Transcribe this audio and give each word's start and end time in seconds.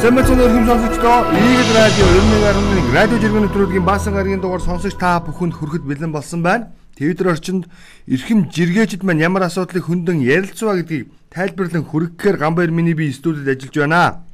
Сэмбэцэн 0.00 0.40
өргөм 0.40 0.64
сонсогчдоо 0.64 1.28
Игэл 1.28 1.70
радио 1.76 2.06
91.1 2.08 2.96
радио 2.96 3.18
жиргэн 3.20 3.44
нэвтрүүлгийн 3.44 3.84
баасан 3.84 4.16
гарагийн 4.16 4.40
дугаар 4.40 4.64
сонсогч 4.64 4.96
та 4.96 5.20
бүхэнд 5.20 5.52
хүрэхэд 5.52 5.84
бэлэн 5.84 6.08
болсон 6.08 6.40
байна. 6.40 6.72
Твиттер 6.96 7.36
орчинд 7.36 7.68
эрхэм 8.08 8.48
жиргээчд 8.48 9.04
маань 9.04 9.20
ямар 9.20 9.44
асуудлыг 9.44 9.84
хөндлөн 9.84 10.24
ярилцваа 10.24 10.80
гэдгийг 10.80 11.12
тайлбарлан 11.28 11.84
хүргэхээр 11.84 12.36
Гамбайр 12.40 12.72
миний 12.72 12.96
би 12.96 13.12
студид 13.12 13.44
ажиллаж 13.44 13.76
байна. 13.76 14.24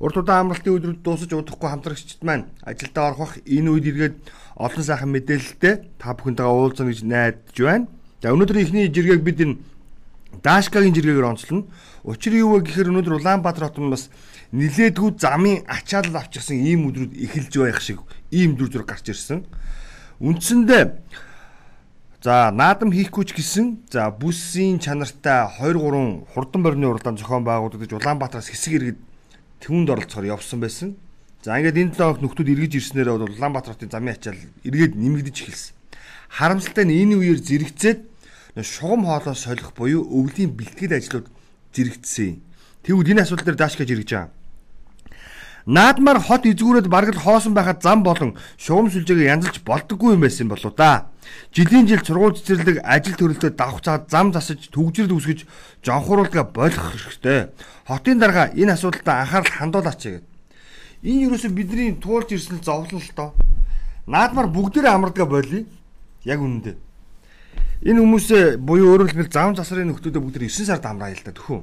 Урд 0.00 0.16
удаан 0.24 0.48
амралтын 0.48 0.72
өдрүүд 0.80 1.04
дуусаж 1.04 1.28
удахгүй 1.36 1.68
хамтрагчид 1.68 2.24
маань 2.24 2.48
ажилдаа 2.64 3.12
орох 3.12 3.36
энэ 3.44 3.68
үед 3.76 3.92
иргээд 3.92 4.16
олон 4.56 4.84
сайхан 4.88 5.12
мэдээлэлтэй 5.12 6.00
та 6.00 6.16
бүхэнтэйгээ 6.16 6.48
уулзна 6.48 6.88
гэж 6.88 7.04
найдаж 7.04 7.58
байна. 7.60 7.92
За 8.24 8.32
өнөөдөр 8.32 8.56
ихний 8.64 8.88
жиргээг 8.88 9.20
бид 9.20 9.44
энэ 9.44 9.60
Дашкагийн 10.40 10.94
жиргээгээр 10.94 11.28
онцлно. 11.28 11.68
Учир 12.04 12.32
юу 12.32 12.56
вэ 12.56 12.64
гэхээр 12.64 12.88
өнөөдөр 12.88 13.20
Улаанбаатар 13.20 13.68
хот 13.68 13.76
нь 13.76 13.92
бас 13.92 14.08
нилээдгүй 14.52 15.14
замын 15.18 15.62
ачаалал 15.70 16.18
авчихсан 16.18 16.58
ийм 16.58 16.90
өдрүүд 16.90 17.14
эхэлж 17.14 17.54
байх 17.54 17.80
шиг 17.80 18.02
ийм 18.34 18.58
дүр 18.58 18.70
зураг 18.70 18.90
гарч 18.90 19.06
ирсэн. 19.14 19.46
Үндсэндээ 20.18 20.84
за 22.18 22.50
наадам 22.50 22.90
хийхгүй 22.90 23.30
ч 23.30 23.38
гэсэн 23.38 23.86
за 23.94 24.10
бүсийн 24.10 24.82
чанартай 24.82 25.46
2 25.62 25.78
3 25.78 26.34
хурдан 26.34 26.60
борны 26.66 26.86
уралдаан 26.90 27.16
зохион 27.16 27.46
байгуулагдаж 27.46 27.94
Улаанбаатараас 27.94 28.50
хэсэг 28.50 28.72
иргэд 28.74 28.98
тэвэнд 29.62 29.88
оролцохоор 29.88 30.34
явсан 30.34 30.58
байсан. 30.58 30.98
За 31.46 31.54
ингээд 31.54 31.78
энэ 31.78 31.94
7 31.94 32.18
хоног 32.18 32.22
нөхдүүд 32.26 32.52
эргэж 32.52 32.72
ирснээр 32.74 33.08
бол 33.14 33.30
Улаанбаатар 33.30 33.78
хотын 33.78 33.94
замын 33.94 34.18
ачаал 34.18 34.36
эргээд 34.66 34.98
нэмэгдэж 34.98 35.36
эхэлсэн. 35.46 35.74
Харамсалтай 36.28 36.84
нь 36.90 36.98
энэ 37.06 37.14
үеэр 37.22 37.38
зэрэгцээд 37.38 37.98
шугам 38.66 39.06
хоолоо 39.06 39.38
солих 39.38 39.72
буюу 39.78 40.02
өвлийн 40.04 40.52
бэлтгэл 40.52 40.98
ажлууд 40.98 41.26
зэрэгцсэн. 41.72 42.42
Тэгвэл 42.82 43.14
энэ 43.14 43.22
асуудал 43.24 43.46
дээр 43.46 43.58
даашгаж 43.62 43.88
иргэж 43.88 44.10
байгаа. 44.10 44.39
Наадмаар 45.66 46.20
хот 46.20 46.46
эзгүүрээд 46.48 46.88
бараг 46.88 47.12
л 47.14 47.20
хоосон 47.20 47.52
байхад 47.52 47.82
зам 47.82 48.02
болон 48.02 48.36
шугам 48.56 48.88
сүлжээгээ 48.88 49.32
янзалж 49.34 49.60
болдоггүй 49.60 50.16
юм 50.16 50.24
байсан 50.24 50.48
болоо 50.48 50.72
да. 50.72 51.12
Жилийн 51.52 51.86
жил 51.86 52.00
сургууль 52.00 52.36
цэцэрлэг 52.38 52.80
ажил 52.80 53.16
төрөлтөд 53.16 53.56
давх 53.56 53.84
цаад 53.84 54.08
зам 54.08 54.32
засаж 54.32 54.72
төгжрөл 54.72 55.12
үүсгэж 55.12 55.44
жонхруулга 55.84 56.44
болох 56.48 56.96
хэрэгтэй. 56.96 57.52
Хотын 57.84 58.18
дарга 58.18 58.48
энэ 58.56 58.72
асуудалтай 58.72 59.20
анхаарал 59.20 59.52
хандуулаач 59.52 60.00
гэдэг. 60.00 60.24
Энэ 61.02 61.22
юуроос 61.28 61.44
бидний 61.52 61.92
туулж 61.96 62.32
ирсэн 62.32 62.64
зовлон 62.64 63.00
л 63.00 63.12
тоо. 63.14 63.34
Наадмаар 64.06 64.48
бүгдээрээ 64.48 64.94
амардгаа 64.96 65.26
болий. 65.28 65.66
Яг 66.24 66.40
үнэндээ. 66.40 66.76
Энэ 67.80 68.00
хүмүүсээ 68.00 68.44
буюу 68.60 68.92
өөрөөр 68.92 69.12
хэлбэл 69.12 69.32
зам 69.32 69.56
засрын 69.56 69.88
нөхдүүдээ 69.88 70.20
бүгд 70.20 70.36
9 70.44 70.68
сард 70.68 70.84
амраа 70.84 71.16
л 71.16 71.24
да 71.24 71.32
төхөө. 71.32 71.60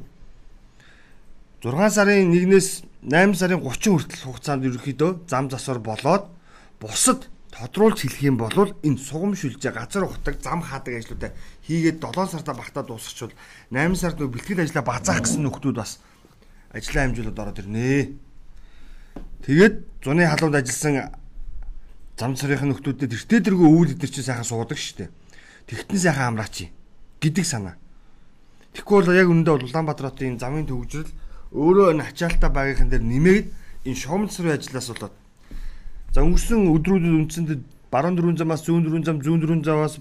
6 1.61 1.93
сарын 1.93 2.33
1-ээс 2.33 2.81
8 3.07 3.39
сарын 3.39 3.63
30 3.63 3.87
хүртэл 3.87 4.23
хугацаанд 4.27 4.67
ерөнхийдөө 4.67 5.31
зам 5.31 5.47
засвар 5.47 5.79
болоод 5.79 6.27
бусад 6.83 7.31
тодруулж 7.55 8.03
хэлэх 8.03 8.19
юм 8.27 8.35
бол 8.35 8.51
энэ 8.83 8.99
сугам 8.99 9.31
шүлжээ 9.31 9.71
газар 9.71 10.03
ухдаг 10.03 10.43
зам 10.43 10.59
хаадаг 10.59 10.99
ажлуудаа 10.99 11.31
хийгээд 11.63 12.03
7 12.03 12.27
сартаа 12.27 12.55
багтаа 12.59 12.83
дуусчихвол 12.83 13.31
8 13.71 13.95
сард 13.95 14.19
нөө 14.19 14.27
бэлтгэл 14.27 14.59
ажлаа 14.59 14.83
базаах 14.83 15.23
гэсэн 15.23 15.39
нөхдүүд 15.39 15.77
бас 15.79 16.03
ажлаа 16.75 17.07
хэмжүүлээд 17.07 17.39
ороод 17.39 17.61
ирнэ. 17.63 18.11
Тэгээд 19.47 19.75
зуны 20.03 20.27
халуунд 20.27 20.59
ажилласан 20.59 21.15
зам 22.19 22.35
царийн 22.35 22.75
нөхдүүдэд 22.75 23.07
тэртээ 23.07 23.39
дэргөө 23.39 23.69
өвөл 23.71 23.95
өдр 23.95 24.11
чинь 24.11 24.27
сайхан 24.27 24.43
суудаг 24.43 24.75
штеп. 24.75 25.15
Тэгтэн 25.71 26.11
сайхан 26.11 26.35
амраач 26.35 26.67
гэдэг 27.23 27.45
санаа. 27.47 27.79
Тэгэхгүй 28.75 28.95
бол 28.99 29.15
яг 29.15 29.31
үүндээ 29.31 29.53
бол 29.55 29.65
Улаанбаатар 29.65 30.11
хотын 30.11 30.35
замын 30.35 30.67
төвөгжрөл 30.67 31.07
өөрөө 31.51 31.95
энэ 31.95 32.03
ачаалтаа 32.11 32.51
байгийнхан 32.51 32.89
дээр 32.91 33.03
нэмээд 33.03 33.45
энэ 33.87 33.99
шугамцрын 34.01 34.57
ажлаас 34.57 34.87
болоод 34.91 35.15
за 36.11 36.19
өнгөрсөн 36.25 36.67
өдрүүдэд 36.75 37.15
үндсэндээ 37.23 37.57
баруун 37.91 38.15
дөрвөн 38.15 38.37
замаас 38.39 38.63
зүүн 38.67 38.83
дөрвөн 38.83 39.05
зам 39.07 39.17
зүүн 39.23 39.39
дөрвөн 39.39 39.63
замаас 39.63 39.99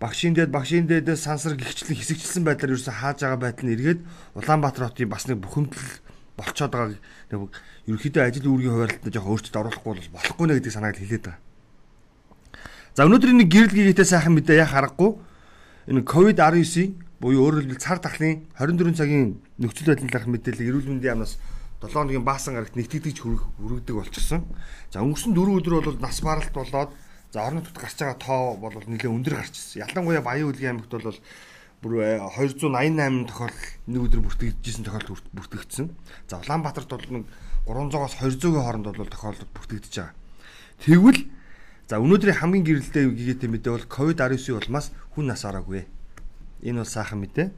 багшийн 0.00 0.34
дэд 0.34 0.50
багшийн 0.50 0.88
дэдээс 0.88 1.28
сансар 1.28 1.54
гихчлэн 1.54 1.98
хэсэгчлсэн 1.98 2.42
байдлаар 2.42 2.74
ерөөсө 2.74 2.90
хааж 2.90 3.20
байгаа 3.20 3.40
байдал 3.40 3.66
нь 3.68 3.74
эргээд 3.76 4.00
Улаанбаатар 4.34 4.88
хотын 4.88 5.12
бас 5.12 5.28
нэг 5.28 5.38
бухимдал 5.44 5.78
болцоод 6.34 6.72
байгааг 6.72 6.98
нэг 7.30 7.40
ерөнхийдөө 7.86 8.22
ажил 8.24 8.50
үүргийн 8.50 8.72
хуваарлалтанд 8.72 9.14
жоох 9.14 9.30
өөрчлөлт 9.30 9.60
оруулахгүй 9.60 9.92
бол 9.92 10.14
болохгүй 10.16 10.46
нэ 10.48 10.54
гэдэг 10.58 10.72
санааг 10.72 10.96
хэлээд 10.98 11.24
байгаа. 11.28 11.40
За 12.96 13.06
өнөөдөр 13.06 13.30
энэ 13.30 13.46
гэрэл 13.46 13.76
гээтэй 13.94 14.08
сайхан 14.08 14.34
мэдээ 14.34 14.58
яа 14.64 14.70
харахгүй 14.72 15.10
энэ 15.86 16.02
ковид 16.02 16.38
19 16.40 16.98
буюу 17.22 17.46
өөрөөр 17.46 17.70
хэлбэл 17.70 17.78
цар 17.78 18.02
тахлын 18.02 18.50
24 18.58 18.98
цагийн 18.98 19.38
нөхцөл 19.62 19.94
байдлын 19.94 20.10
талаарх 20.10 20.26
мэдээлэл 20.26 20.68
эрүүл 20.74 20.90
мэндийн 20.90 21.22
яамнаас 21.22 21.38
7 21.78 21.94
хоногийн 21.94 22.26
баасан 22.26 22.58
гарагт 22.58 22.74
нэгтгэж 22.74 23.22
хүргэдэг 23.22 23.94
болчихсон. 23.94 24.42
За 24.90 25.06
өнгөрсөн 25.06 25.30
4 25.30 25.54
өдөр 25.62 25.86
бол 25.86 26.02
нас 26.02 26.18
баралт 26.18 26.50
болоод 26.50 26.90
за 27.30 27.46
орон 27.46 27.62
нутгад 27.62 27.78
гарч 27.78 27.94
байгаа 28.02 28.18
тоо 28.18 28.58
бол 28.58 28.74
нэлээд 28.74 29.06
өндөр 29.06 29.34
гарч 29.38 29.54
ирсэн. 29.54 29.86
Ялангуяа 29.86 30.22
Баян 30.26 30.50
Улгийн 30.50 30.82
аймагт 30.82 30.90
бол 30.90 31.18
бүр 31.82 31.92
288 32.26 32.66
э, 32.66 33.26
тохиолдол 33.30 33.62
нэг 33.86 34.00
өдөр 34.02 34.20
бүртгэгдчихсэн 34.26 34.84
тохиолдол 34.86 35.22
бүртгэгдсэн. 35.30 35.86
За 36.26 36.42
Улаанбаатарт 36.42 36.90
бол 36.90 37.06
нэг 37.06 37.24
300-аас 37.70 38.18
200-ийн 38.18 38.62
хооронд 38.62 38.86
бол 38.98 39.10
тохиолдол 39.10 39.50
бүртгэгдэж 39.54 39.94
байгаа. 39.94 40.14
Тэгвэл 40.82 41.20
за 41.86 42.02
өнөөдрийн 42.02 42.38
хамгийн 42.38 42.66
гэрэлтэй 42.66 43.06
гэгээтэй 43.10 43.50
мэдээ 43.50 43.72
бол 43.78 43.86
COVID-19 43.90 44.58
улмаас 44.58 44.90
хүн 45.14 45.26
нас 45.30 45.42
араагүй. 45.46 45.86
Энэ 46.62 46.82
бол 46.82 46.88
сайхан 46.88 47.20
мэдээ. 47.20 47.48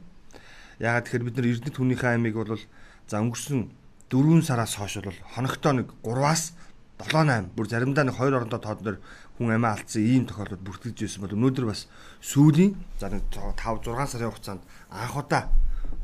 Яагаад 0.81 1.05
тэгэхээр 1.07 1.25
бид 1.25 1.35
нар 1.37 1.47
Эрдэнэт 1.49 1.77
хүнийхээ 1.77 2.11
аймыг 2.17 2.35
бол 2.35 2.63
за 3.07 3.21
өнгөрсөн 3.21 3.71
4 4.09 4.41
сараас 4.43 4.75
хойш 4.75 4.99
бол 5.01 5.19
хоногтоо 5.33 5.73
нэг 5.73 5.87
3-аас 6.03 6.53
7 6.99 7.11
8 7.27 7.55
бүр 7.55 7.67
заримдаа 7.69 8.05
нэг 8.05 8.15
2 8.17 8.33
орондоо 8.33 8.59
тоод 8.59 8.81
нэр 8.81 8.97
хүн 9.37 9.55
амиа 9.55 9.75
алдсан 9.75 10.01
ийм 10.01 10.23
тохиолдол 10.25 10.63
бүртгэж 10.63 10.95
байсан 10.95 11.21
бол 11.23 11.35
өнөөдөр 11.35 11.65
бас 11.67 11.87
сүүлийн 12.23 12.75
за 12.99 13.11
5 13.11 13.83
6 13.83 14.07
сарын 14.11 14.31
хугацаанд 14.31 14.61
анх 14.89 15.15
удаа 15.15 15.51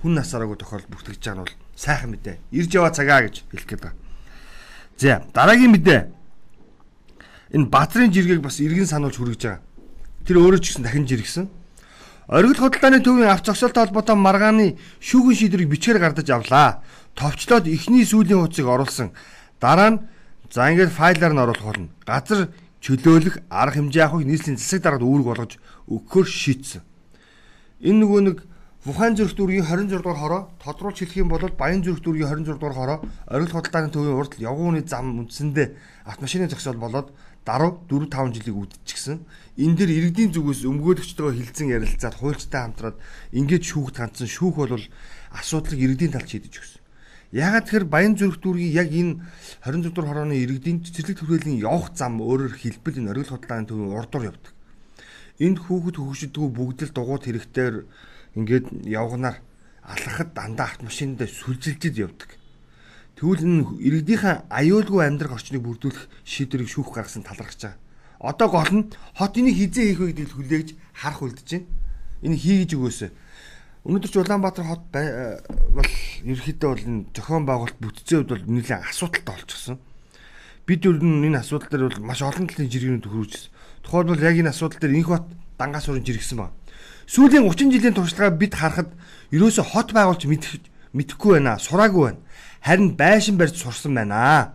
хүн 0.01 0.13
насаараагүй 0.17 0.57
тохиолдол 0.59 0.91
бүртгэж 0.91 1.19
байгаа 1.21 1.35
нь 1.39 1.43
бол 1.45 1.55
сайхан 1.77 2.09
мэдээ. 2.11 2.35
Ирж 2.51 2.71
яваа 2.75 2.91
цагаа 2.91 3.21
гэж 3.23 3.35
хэлэх 3.47 3.69
гээд 3.69 3.83
байна. 3.85 3.97
За 4.97 5.23
дараагийн 5.33 5.71
мэдээ. 5.71 6.01
Энэ 7.55 7.69
Бадрын 7.71 8.11
жиргэг 8.11 8.41
бас 8.43 8.59
иргэн 8.59 8.89
сануулж 8.89 9.15
хүргэж 9.15 9.41
байгаа. 9.45 9.61
Тэр 10.27 10.37
өөрөө 10.43 10.59
ч 10.59 10.75
гэсэн 10.75 10.83
дахин 10.83 11.07
жиргсэн. 11.07 11.45
Оргил 12.31 12.55
худалдааны 12.55 13.03
төвийн 13.03 13.27
авч 13.27 13.51
зогсоолтой 13.51 13.91
холбоотой 13.91 14.15
маргааны 14.15 14.79
шүүгэн 15.03 15.35
шийдвэрийг 15.35 15.67
бичгээр 15.75 15.99
гардаж 15.99 16.31
авлаа. 16.31 16.79
Товчлоод 17.11 17.67
эхний 17.67 18.07
сүүлийн 18.07 18.39
хуудсыг 18.39 18.71
оруулсан. 18.71 19.11
Дараа 19.59 19.99
нь 19.99 20.01
за 20.47 20.71
ингээд 20.71 20.95
файлаар 20.95 21.35
нь 21.35 21.43
оруулах 21.43 21.67
болно. 21.67 21.91
Газар 22.07 22.55
чөлөөлөх 22.79 23.43
арга 23.51 23.83
хэмжээ 23.83 24.03
авахыг 24.07 24.31
нийслэлийн 24.31 24.55
засаг 24.63 24.79
даргад 24.79 25.03
үүрэг 25.03 25.27
болгож 25.27 25.51
өгөхөөр 25.91 26.27
шийдсэн. 26.31 26.81
Энэ 27.83 27.99
нөгөө 27.99 28.21
нэг 28.23 28.37
Вухан 28.81 29.13
зүрх 29.13 29.37
дүүргийн 29.37 29.61
26 29.61 30.01
дугаар 30.01 30.17
хороо 30.17 30.41
тодруулж 30.57 30.97
хэлэх 30.97 31.21
юм 31.21 31.29
бол 31.29 31.43
Баян 31.53 31.85
зүрх 31.85 32.01
дүүргийн 32.01 32.47
26 32.47 32.57
дугаар 32.57 32.73
хороо 32.73 32.97
оргил 33.29 33.53
худалдааны 33.53 33.93
төвийн 33.93 34.17
урд 34.17 34.41
явгууны 34.41 34.81
зам 34.81 35.21
үндсэндээ 35.21 35.67
автомашины 36.09 36.49
зогсоол 36.49 36.81
болоод 36.81 37.13
даруй 37.45 37.77
4 37.89 38.09
5 38.09 38.37
жилиг 38.37 38.57
үдчихсэн. 38.57 39.25
Энэ 39.57 39.75
дэр 39.75 39.89
иргэдийн 39.89 40.31
зүгээс 40.31 40.61
өмгөөлөгчтэйгээ 40.69 41.37
хилцэн 41.41 41.67
ярилцаад 41.73 42.15
хуульчтай 42.21 42.61
хамтраад 42.61 42.97
ингээд 43.33 43.63
шүүхт 43.65 43.97
ганцсан 43.97 44.29
шүүх 44.29 44.55
бол 44.61 44.85
асуудлыг 45.33 45.79
иргэдийн 45.81 46.13
талд 46.13 46.29
шийдэж 46.29 46.53
өгсөн. 46.53 46.81
Ягаад 47.31 47.65
тэгэхээр 47.65 47.85
Баян 47.87 48.13
зүрх 48.19 48.43
дүүргийн 48.43 48.75
яг 48.75 48.89
энэ 48.91 49.23
26 49.63 49.95
дугаар 49.95 50.27
хорооны 50.27 50.35
иргэдийн 50.35 50.83
цэцэрлэг 50.83 51.17
төрөлийн 51.23 51.63
явах 51.63 51.95
зам 51.95 52.19
өөрөөр 52.19 52.59
хэлбэл 52.59 52.99
энэ 52.99 53.11
оргил 53.15 53.31
худлааны 53.31 53.67
төвийн 53.71 53.95
урдуур 53.95 54.27
явдаг. 54.35 54.53
Энд 55.39 55.57
хүүхэд 55.63 55.95
хөвгшдгүү 55.95 56.47
бүгдэл 56.51 56.91
дугуйт 56.91 57.23
хэрэгтээр 57.23 57.75
ингээд 58.35 58.67
явганаар 58.83 59.39
алхахад 59.79 60.35
дандаа 60.35 60.75
автомашинд 60.75 61.23
сүлжилжид 61.23 61.95
явдаг. 62.03 62.40
Тэгвэл 63.21 63.45
энэ 63.45 63.77
иргэдийнхэн 63.85 64.49
аюулгүй 64.49 65.05
амьдрах 65.05 65.37
орчныг 65.37 65.61
бүрдүүлэх 65.61 66.09
шийдвэрийг 66.25 66.73
шүүх 66.73 66.89
гаргасан 66.89 67.21
талархаж 67.21 67.69
байгаа. 67.69 67.77
Одоо 68.17 68.49
гол 68.49 68.73
нь 68.73 68.89
хот 69.13 69.37
энийг 69.37 69.61
хизээ 69.61 69.93
хийх 69.93 70.01
вэ 70.01 70.09
гэдгийг 70.09 70.33
хүлээгж 70.33 70.69
харах 70.97 71.21
үлдэж 71.21 71.49
байна. 71.53 71.69
Энэ 72.25 72.41
хийж 72.41 72.73
өгөөсэй. 72.73 73.13
Өнөөдөр 73.85 74.09
ч 74.09 74.15
Улаанбаатар 74.17 74.65
хот 74.65 74.89
бол 74.89 75.91
ерөөхдөө 76.25 76.69
бол 76.73 76.81
энэ 76.81 77.05
зохион 77.13 77.45
байгуулалт 77.45 77.77
бүтцийн 77.77 78.25
хувьд 78.25 78.33
бол 78.33 78.45
нэлээд 78.57 78.89
асуудалтай 78.89 79.33
болчихсон. 79.37 79.77
Бид 80.65 80.81
ер 80.81 80.97
нь 80.97 81.21
энэ 81.29 81.45
асуудал 81.45 81.69
дээр 81.69 81.93
бол 81.93 82.01
маш 82.01 82.25
олон 82.25 82.49
талын 82.49 82.73
жиргэнүүд 82.73 83.05
хөрвүүлжсэн. 83.05 83.53
Тухайлбал 83.85 84.25
яг 84.25 84.33
энэ 84.33 84.49
асуудал 84.49 84.81
дээр 84.81 84.97
инх 84.97 85.13
бат 85.13 85.29
дангаас 85.61 85.85
уран 85.85 86.01
жиргсэн 86.01 86.41
байна. 86.41 86.57
Сүүлийн 87.05 87.45
30 87.45 87.69
жилийн 87.69 87.93
туршлагаа 87.93 88.33
бид 88.33 88.57
харахад 88.57 88.89
ерөөсө 89.29 89.61
хот 89.61 89.93
байгуулж 89.93 90.25
мэдэх 90.25 90.65
мэдэхгүй 90.97 91.37
байна. 91.37 91.61
Сураагүй 91.61 92.01
байна 92.09 92.21
харин 92.61 92.95
байшин 92.95 93.37
барьж 93.37 93.57
сурсан 93.57 93.95
байна. 93.95 94.53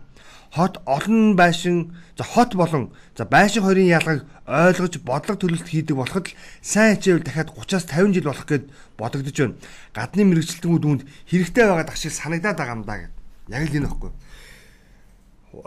Хот 0.51 0.79
олон 0.85 1.35
байшин 1.35 1.93
за 2.17 2.23
хот 2.23 2.55
болон 2.55 2.91
за 3.17 3.25
байшин 3.25 3.63
хоёрын 3.63 3.87
ялгааг 3.87 4.25
ойлгож 4.47 4.97
бодлого 5.03 5.37
төлөлт 5.37 5.67
хийдэг 5.67 5.95
болоход 5.97 6.31
л 6.31 6.35
сайн 6.61 6.95
хичээвэл 6.95 7.27
дахиад 7.27 7.51
30-аас 7.51 7.85
50 7.91 8.13
жил 8.15 8.23
болох 8.31 8.47
гэд 8.47 8.63
бодогдож 8.97 9.37
байна. 9.37 9.55
Гадны 9.93 10.23
мэрэгчлэлтүүд 10.23 10.83
үүнд 10.87 11.01
хэрэгтэй 11.27 11.65
байгаад 11.67 11.91
ашиг 11.91 12.15
санагдаад 12.15 12.57
байгаа 12.57 12.75
юм 12.79 12.83
да 12.87 12.95
гэд. 12.95 13.13
Яг 13.51 13.63
л 13.67 13.75
энэ 13.75 13.89
баггүй. 13.91 14.11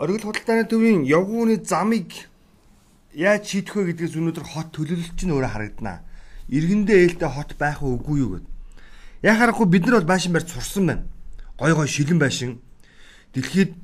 Оргил 0.01 0.25
худалдааны 0.25 0.65
төвийн 0.65 1.05
явгууны 1.05 1.61
замыг 1.61 2.09
яаж 3.13 3.45
шийдэх 3.53 3.75
вэ 3.77 3.93
гэдгээс 3.93 4.17
өнөөдөр 4.17 4.45
хот 4.49 4.73
төлөвлөлт 4.73 5.13
чинь 5.13 5.29
өөрөө 5.29 5.51
харагданаа. 5.53 6.01
Иргэндээ 6.49 7.05
ээлтэй 7.05 7.29
хот 7.29 7.53
байх 7.61 7.85
үгүй 7.85 8.17
юу 8.17 8.29
гэд. 8.41 8.45
Яхаарахгүй 9.21 9.67
бид 9.69 9.85
нар 9.85 10.01
бол 10.01 10.11
байшин 10.17 10.33
барьж 10.33 10.49
сурсан 10.49 10.85
байна. 10.89 11.03
Гой 11.61 11.75
гой 11.75 11.87
шилэн 11.87 12.17
байшин. 12.17 12.57
Дэлхийд 13.35 13.75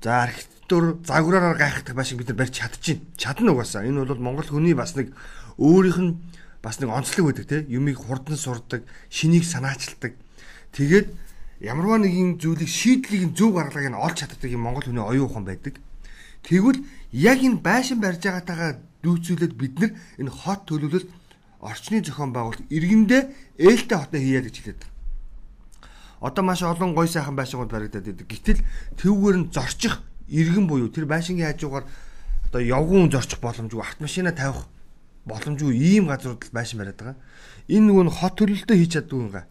за 0.00 0.22
архитектур 0.22 0.96
загвараар 1.04 1.58
гайхах 1.58 1.84
байшин 1.92 2.16
бид 2.16 2.28
нар 2.28 2.40
барьж 2.40 2.56
чадчихээн. 2.56 3.04
Чадна 3.20 3.52
угаасаа. 3.52 3.84
Энэ 3.84 4.08
бол 4.08 4.16
Монгол 4.16 4.48
хүний 4.48 4.72
бас 4.72 4.96
нэг 4.96 5.12
өөрийнх 5.60 6.00
нь 6.00 6.16
бас 6.64 6.80
нэг 6.80 6.88
онцлог 6.88 7.28
байдаг 7.28 7.44
те. 7.44 7.66
Юмыг 7.68 8.00
хурдан 8.00 8.32
сурдаг, 8.40 8.88
шинийг 9.12 9.44
санаачилдаг. 9.44 10.16
Тэгээд 10.72 11.12
ямарваа 11.60 12.00
нэгэн 12.00 12.40
зүйлийг 12.40 12.72
шийдлийг 12.72 13.36
зөв 13.36 13.60
гаргалагыг 13.60 13.92
нь 13.92 14.00
олж 14.00 14.24
чаддаг 14.24 14.48
юм 14.48 14.64
Монгол 14.64 14.88
хүний 14.88 15.04
оюун 15.04 15.28
ухаан 15.28 15.44
байдаг. 15.44 15.76
Тэгвэл 16.48 16.80
яг 17.12 17.44
энэ 17.44 17.60
байшин 17.60 18.00
барьж 18.00 18.24
байгаатайгаа 18.24 18.80
дүүцүүлээд 19.04 19.52
бид 19.52 19.76
нар 19.76 19.92
энэ 20.16 20.32
хот 20.32 20.64
төлөвлөлт 20.64 21.12
орчны 21.60 22.00
зохион 22.00 22.32
байгуулалт 22.32 22.72
иргэндээ 22.72 23.22
ээлтэй 23.60 23.98
хотоо 24.00 24.16
хийя 24.16 24.40
гэж 24.40 24.56
хэлээд 24.64 24.80
байгаа. 24.80 24.97
Одоо 26.20 26.42
маш 26.44 26.62
олон 26.62 26.94
гой 26.94 27.08
сайхан 27.08 27.36
байшингууд 27.36 27.70
баригдаад 27.70 28.04
байдаг. 28.04 28.26
Гэтэл 28.26 28.60
төвгээр 28.98 29.36
нь 29.38 29.50
зорчих 29.54 30.02
иргэн 30.26 30.66
буюу 30.66 30.90
тэр 30.90 31.06
байшингийн 31.06 31.54
хажуугаар 31.54 31.86
одоо 32.48 32.60
явгуун 32.60 33.10
зорчих 33.10 33.38
боломжгүй 33.38 33.80
автомашина 33.80 34.32
тавих 34.32 34.66
боломжгүй 35.28 35.76
ийм 35.76 36.08
газрууд 36.08 36.48
байшин 36.50 36.80
бариад 36.80 36.98
байгаа. 36.98 37.16
Энэ 37.68 37.86
нөгөө 37.86 38.10
хот 38.18 38.34
төлөлтөө 38.40 38.76
хийж 38.76 38.92
чаддгүй 38.96 39.20
юм 39.20 39.30
га. 39.30 39.46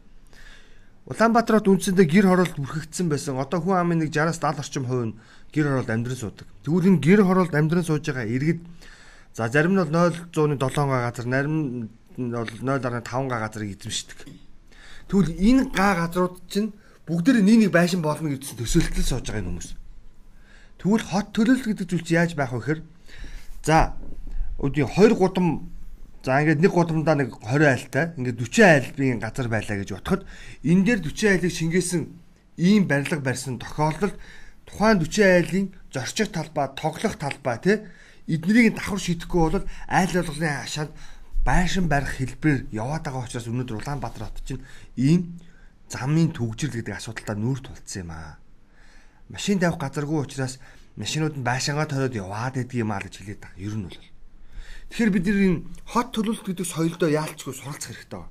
Улаанбаатар 1.07 1.61
хот 1.61 1.71
үндсэндээ 1.71 2.07
гэр 2.09 2.25
хороолт 2.27 2.57
бүрхэгдсэн 2.57 3.07
байсан. 3.07 3.39
Одоо 3.39 3.61
хүн 3.61 3.79
амын 3.79 4.03
нэг 4.03 4.11
60-аас 4.11 4.41
70 4.43 4.59
орчим 4.59 4.85
хувь 4.89 5.05
нь 5.07 5.17
гэр 5.53 5.65
хороолт 5.71 5.89
амьдран 5.93 6.19
суудаг. 6.19 6.47
Тэгвэл 6.65 6.89
энэ 6.91 6.99
гэр 6.99 7.21
хороолт 7.23 7.53
амьдран 7.55 7.85
сууж 7.85 8.03
байгаа 8.03 8.27
иргэд 8.27 8.59
за 9.31 9.47
зарим 9.47 9.77
нь 9.77 9.81
бол 9.81 9.87
0.7 9.87 10.59
га 10.59 10.99
газар, 11.07 11.25
нарийн 11.29 11.87
нь 12.17 12.31
бол 12.33 12.49
0.5 12.49 13.29
га 13.29 13.37
газрыг 13.39 13.71
эзэмшдэг. 13.77 14.46
Тэгвэл 15.07 15.31
энэ 15.39 15.63
га 15.71 15.95
газрууд 15.95 16.35
чинь 16.51 16.75
бүгдээр 17.07 17.43
нэг 17.43 17.57
нэг 17.67 17.71
байшин 17.71 18.03
болно 18.03 18.29
гэж 18.31 18.59
төсөөлтөл 18.59 19.07
сууж 19.07 19.25
байгаа 19.27 19.47
хүмүүс. 19.47 19.69
Тэгвэл 20.83 21.07
хот 21.07 21.27
төлөлт 21.31 21.65
гэдэг 21.65 21.87
зүйл 21.87 22.05
чинь 22.05 22.19
яаж 22.19 22.31
байх 22.35 22.51
вэ 22.51 22.59
гэхээр 22.59 22.81
за 23.63 23.95
өдний 24.59 24.85
2 24.85 25.15
гудам 25.15 25.71
За 26.27 26.43
ингээд 26.43 26.59
нэг 26.59 26.73
гудамдаа 26.75 27.15
нэг 27.15 27.39
20 27.39 27.71
айлтай 27.71 28.05
ингээд 28.19 28.35
40 28.35 28.59
айлбын 28.67 29.23
газар 29.23 29.47
байлаа 29.47 29.79
гэж 29.79 29.89
бодоход 29.95 30.27
энэ 30.59 30.83
дээр 30.83 30.99
40 31.07 31.39
айлыг 31.39 31.53
шингээсэн 31.55 32.01
ийм 32.59 32.83
барилга 32.83 33.23
барьсан 33.23 33.55
тохиолдолд 33.63 34.19
тухайн 34.67 34.99
40 34.99 35.23
айлын 35.23 35.65
зорчих 35.87 36.35
талбай, 36.35 36.67
тоглох 36.75 37.15
талбай 37.15 37.57
тий 37.63 37.77
эднийг 38.27 38.75
давхар 38.75 38.99
шидэхгүй 38.99 39.39
бол 39.55 39.65
айл 39.87 40.11
болгоны 40.19 40.51
хашаанд 40.51 40.91
байшин 41.47 41.87
барих 41.87 42.19
хэлбэр 42.19 42.67
яваад 42.75 43.07
байгаа 43.07 43.23
учраас 43.23 43.47
өнөөдөр 43.47 43.79
Улаанбаатар 43.79 44.27
хот 44.27 44.43
чинь 44.43 44.65
ийм 44.97 45.39
замын 45.87 46.35
төгжрөл 46.35 46.81
гэдэг 46.81 46.97
асуудалтай 46.97 47.37
нүүр 47.39 47.59
тулцсан 47.63 48.03
юм 48.03 48.11
аа. 48.11 48.41
Машин 49.29 49.61
тавих 49.61 49.79
газаргүй 49.79 50.19
учраас 50.25 50.59
машинууд 50.97 51.37
нь 51.39 51.47
байшингаа 51.47 51.87
ториод 51.87 52.17
яваад 52.17 52.59
байдгийг 52.59 52.83
юм 52.83 52.91
аа 52.91 53.05
гэж 53.05 53.13
хэлээд 53.21 53.41
байгаа. 53.41 53.63
Ер 53.63 53.75
нь 53.77 53.85
бол 53.85 53.97
Тэгэхээр 54.87 55.11
бид 55.11 55.27
энэ 55.27 55.67
хот 55.83 56.15
төлөвлөлт 56.15 56.47
гэдэг 56.47 56.63
соёлдоо 56.63 57.09
яалчгүй 57.11 57.51
суралцах 57.51 57.91
хэрэгтэй. 57.91 58.23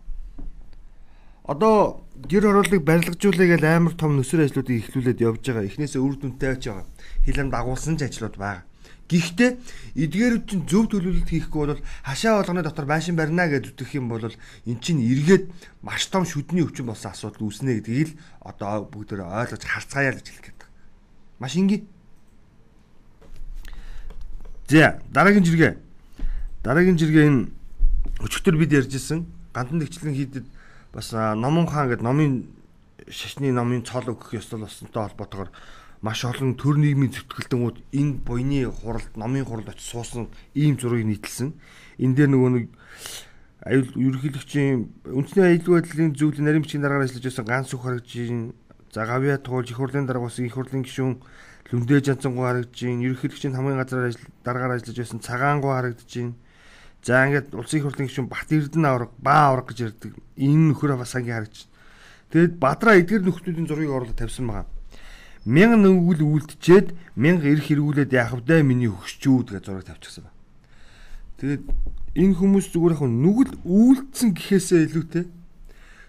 Одоо 1.44 2.00
гэр 2.16 2.48
хорооллыг 2.48 2.80
барилгажуулъя 2.80 3.48
гэж 3.54 3.62
амар 3.68 3.92
том 3.92 4.16
нөхцөл 4.16 4.40
ажлуудыг 4.40 4.88
эхлүүлээд 4.88 5.20
явж 5.20 5.42
байгаа. 5.44 5.68
Эхнээсээ 5.68 6.00
үр 6.00 6.16
дүнтэй 6.16 6.56
байж 6.56 6.64
байгаа. 6.64 6.86
Хилэн 7.28 7.52
дагуулсан 7.52 8.00
ч 8.00 8.08
ажлууд 8.08 8.36
байгаа. 8.40 8.64
Гэхдээ 9.06 9.50
эдгээрүүд 9.94 10.44
чинь 10.50 10.66
зөв 10.66 10.90
төлөвлөлт 10.90 11.30
хийхгүй 11.30 11.78
бол 11.78 11.82
хашаа 12.02 12.42
болгоны 12.42 12.66
дотор 12.66 12.86
байшин 12.90 13.14
барина 13.14 13.46
гэж 13.46 13.74
үтгэх 13.74 13.98
юм 14.02 14.10
бол 14.10 14.26
эн 14.26 14.78
чинь 14.82 14.98
эргээд 14.98 15.46
маш 15.82 16.10
том 16.10 16.26
шүдний 16.26 16.66
өвчин 16.66 16.90
болсон 16.90 17.14
асуудал 17.14 17.46
үүснэ 17.46 17.78
гэдгийг 17.78 18.14
л 18.14 18.18
одоо 18.42 18.86
бүгд 18.90 19.22
ойлгож 19.22 19.62
харцгаая 19.62 20.10
гэж 20.18 20.26
хэлэх 20.26 20.44
гээд 20.50 20.58
байна. 20.58 20.74
Маш 21.38 21.54
энгийн. 21.54 21.86
За 24.66 24.98
дараагийн 25.14 25.46
жиргээ 25.46 25.86
Дараагийн 26.66 26.98
жиргээ 26.98 27.26
энэ 27.30 27.46
өчигдөр 28.26 28.58
бид 28.58 28.74
ярьжсэн 28.74 29.22
гандан 29.54 29.78
нэгчлэн 29.78 30.18
хийдэд 30.18 30.46
бас 30.90 31.14
Номон 31.14 31.70
хаан 31.70 31.94
гэдэг 31.94 32.02
номын 32.02 32.50
шашны 33.06 33.54
номын 33.54 33.86
цол 33.86 34.02
өгөх 34.02 34.34
ёслол 34.34 34.66
болсонтой 34.66 35.06
холбоотойгоор 35.06 35.54
маш 36.06 36.22
олон 36.22 36.54
төр 36.54 36.78
нийгмийн 36.78 37.10
зөвтгөлтөngүүд 37.10 37.76
энэ 37.98 38.14
буйны 38.22 38.70
хуралд 38.70 39.10
номын 39.18 39.42
хуралд 39.42 39.74
очиж 39.74 39.90
суусан 39.90 40.30
ийм 40.54 40.78
зургийг 40.78 41.10
нийтэлсэн. 41.10 41.50
Энэ 41.98 42.14
дээр 42.14 42.30
нөгөө 42.30 42.50
нэг 42.54 42.66
аюул 43.66 43.90
ерөнхийлөгчийн 43.98 45.10
үндэсний 45.10 45.44
аюулгүй 45.50 45.74
байдлын 45.82 46.14
зөвлөлийн 46.14 46.46
нарийн 46.46 46.62
бичгийн 46.62 46.84
дараагаар 46.86 47.06
ажиллаж 47.10 47.26
байсан 47.26 47.46
ганц 47.50 47.66
сүх 47.74 47.82
харагчийн 47.82 48.54
за 48.94 49.02
гавья 49.02 49.42
туулж 49.42 49.74
их 49.74 49.82
хурлын 49.82 50.06
дарга 50.06 50.30
бас 50.30 50.38
их 50.38 50.54
хурлын 50.54 50.86
гишүүн 50.86 51.18
лүндээ 51.74 52.00
жанцангуу 52.06 52.46
харагдаж, 52.46 52.78
ерөнхийлөгчийн 52.78 53.58
хамгийн 53.58 53.82
газар 53.82 54.14
дараагаар 54.46 54.78
ажиллаж 54.78 54.98
байсан 55.02 55.18
цагаангуу 55.18 55.74
харагдаж, 55.74 56.12
За 57.06 57.22
ингээд 57.22 57.54
улсын 57.54 57.78
их 57.78 57.84
хурлын 57.86 58.08
гишүүн 58.10 58.26
Бат 58.26 58.50
Эрдэнэ 58.50 58.88
авраг, 58.90 59.10
Баа 59.22 59.54
авраг 59.54 59.70
гэж 59.70 59.78
ярьдаг. 59.94 60.18
Энэ 60.34 60.74
нөхөр 60.74 60.98
бас 60.98 61.14
сангийн 61.14 61.38
харагч. 61.38 61.70
Тэгэд 62.34 62.58
Бадраа 62.58 62.98
эдгэр 62.98 63.22
нөхдүүдийн 63.22 63.70
зургийг 63.70 63.94
оруулаад 63.94 64.18
тавьсан 64.18 64.50
байгаа. 64.50 64.66
Мянган 65.46 65.86
нүгэл 65.86 66.26
үлдчихэд 66.26 66.90
мянга 67.14 67.46
ирэх 67.46 67.70
эргүүлээд 67.70 68.10
вэ 68.10 68.66
миний 68.66 68.90
хөгшчүүд 68.90 69.54
гэж 69.54 69.62
зураг 69.70 69.86
тавьчихсан 69.86 70.26
ба. 70.26 70.34
Тэгэд 71.38 71.62
энэ 72.18 72.34
хүмүүс 72.34 72.74
зүгээр 72.74 72.94
яг 72.98 73.02
нүгэл 73.06 73.52
үйлдсэн 73.62 74.34
гэхээсээ 74.34 74.90
илүүтэй 74.90 75.24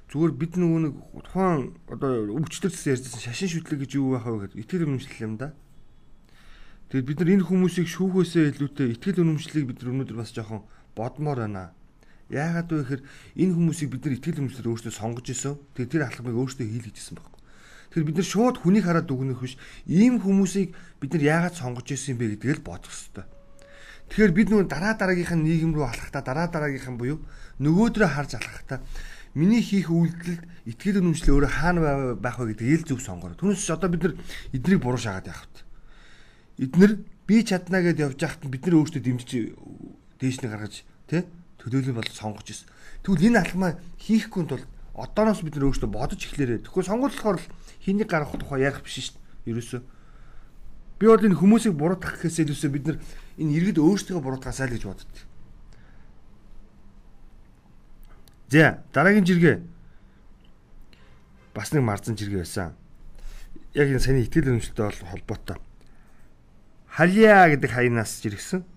зүгээр 0.10 0.34
бид 0.42 0.54
нөгөө 0.58 0.82
нэг 0.90 0.94
тухайн 1.30 1.78
одоо 1.86 2.34
өвчтөрсөн 2.34 2.98
ярьсан 2.98 3.22
шашин 3.22 3.52
шүтлэг 3.54 3.86
гэж 3.86 3.92
юу 4.02 4.18
байх 4.18 4.26
вэ 4.26 4.50
гэдэг 4.50 4.62
итгэл 4.66 4.90
үнэмшлэл 4.90 5.26
юм 5.30 5.36
да. 5.38 5.54
Тэгэд 6.90 7.06
бид 7.06 7.20
нар 7.22 7.32
энэ 7.38 7.46
хүмүүсийг 7.46 7.88
шүүхөөсөө 7.94 8.44
илүүтэй 8.58 8.88
итгэл 8.98 9.22
үнэмшлийг 9.22 9.66
бид 9.70 9.86
нар 9.86 9.92
өнөөдөр 9.94 10.18
бас 10.18 10.34
жоохон 10.34 10.66
бодмоор 10.98 11.46
байна. 11.46 11.78
Яагаад 12.34 12.74
вэ 12.74 12.78
гэхээр 12.82 13.02
энэ 13.38 13.54
хүмүүсийг 13.54 13.90
бид 13.94 14.02
нар 14.02 14.16
итгэл 14.18 14.40
үнэмшлэр 14.48 14.72
өөрсдөө 14.72 14.94
сонгож 14.98 15.28
исэн. 15.30 15.60
Тэгээ 15.76 15.92
тэр 15.94 16.04
алхмыг 16.08 16.34
өөрсдөө 16.40 16.66
хийлгэж 16.66 16.98
исэн 16.98 17.20
байхгүй. 17.20 17.37
Тэгэхээр 17.92 18.08
бид 18.08 18.18
нар 18.20 18.28
шууд 18.28 18.56
хүнийг 18.62 18.86
хараад 18.86 19.08
дүгнэх 19.08 19.40
биш. 19.42 19.56
Ийм 19.88 20.20
хүмүүсийг 20.20 20.76
бид 21.00 21.12
нар 21.16 21.24
яагаад 21.24 21.56
сонгож 21.56 21.88
исэн 21.92 22.16
юм 22.16 22.20
бэ 22.20 22.26
гэдгийг 22.36 22.60
л 22.62 22.68
бодох 22.68 22.92
хэрэгтэй. 22.92 23.26
Тэгэхээр 24.08 24.34
бид 24.36 24.48
нөгөө 24.52 24.68
дараа 24.72 24.94
дараагийнх 24.96 25.34
нь 25.36 25.46
нийгэм 25.48 25.72
рүү 25.76 25.86
алхахдаа 25.88 26.24
дараа 26.24 26.48
дараагийнх 26.48 26.88
нь 26.88 27.00
буюу 27.00 27.20
нөгөөдрөө 27.60 28.08
харж 28.08 28.32
алхахдаа 28.40 28.80
миний 29.36 29.60
хийх 29.62 29.92
үйлдэлд 29.92 30.42
итгэл 30.64 31.04
үнэмшлээ 31.04 31.34
өөрөө 31.36 31.52
хаана 31.52 31.80
байх 32.16 32.40
вэ 32.40 32.56
гэдгийг 32.56 32.88
л 32.88 32.90
зөв 32.96 33.00
сонгороо. 33.04 33.36
Түүнээс 33.36 33.68
одоо 33.68 33.90
бид 33.92 34.04
нар 34.08 34.14
эднийг 34.56 34.80
буруу 34.80 34.98
шагаад 34.98 35.28
явах 35.28 35.44
хэрэгтэй. 35.44 35.66
Эднэр 36.64 36.92
би 37.28 37.36
чадна 37.44 37.84
гэдээ 37.84 38.06
явж 38.08 38.20
байхад 38.24 38.48
бид 38.48 38.64
нар 38.64 38.76
өөрсдөө 38.80 39.02
дэмжиж 39.04 39.32
дээш 40.18 40.38
нь 40.40 40.50
гаргаж 40.50 40.76
тий 41.12 41.22
төлөөлөл 41.60 42.00
бол 42.00 42.10
сонгож 42.10 42.48
ирсэн. 42.48 42.72
Тэгвэл 43.04 43.28
энэ 43.28 43.42
алхмаа 43.44 43.72
хийхгүй 44.00 44.44
тул 44.48 44.64
одооноос 44.96 45.44
бид 45.44 45.60
нар 45.60 45.68
өөрсдөө 45.70 45.90
бодож 45.92 46.22
эхлээрээ. 46.24 46.64
Тэгэхгүй 46.66 46.84
сонгуул 46.88 47.14
болохоор 47.14 47.38
хийнийг 47.88 48.12
гаргах 48.12 48.36
тухай 48.36 48.68
ярих 48.68 48.84
биш 48.84 49.00
шүү 49.00 49.16
дээ. 49.16 49.56
Ерөөсөө 49.56 49.82
би 51.00 51.08
бол 51.08 51.24
энэ 51.24 51.40
хүмүүсийг 51.40 51.72
буруутгах 51.80 52.20
гэхээс 52.20 52.44
илүүсээ 52.44 52.72
бид 52.76 52.86
нар 52.92 52.98
энэ 53.40 53.56
иргэд 53.56 53.80
өөрсдөө 53.80 54.20
буруутгаасаа 54.20 54.68
л 54.68 54.76
гэж 54.76 54.84
боддог. 54.84 55.24
За 58.52 58.84
дараагийн 58.92 59.24
жиргээ 59.24 59.56
бас 61.56 61.72
нэг 61.72 61.88
марзан 61.88 62.20
жиргээ 62.20 62.44
байсан. 62.44 62.76
Яг 63.72 63.88
энэ 63.88 64.04
саний 64.04 64.28
итгэл 64.28 64.52
үнэмшилтэй 64.52 64.84
бол 64.84 65.08
холбоотой. 65.08 65.58
Халиа 66.92 67.48
гэдэг 67.56 67.72
хаянаас 67.72 68.20
жиргсэн 68.20 68.68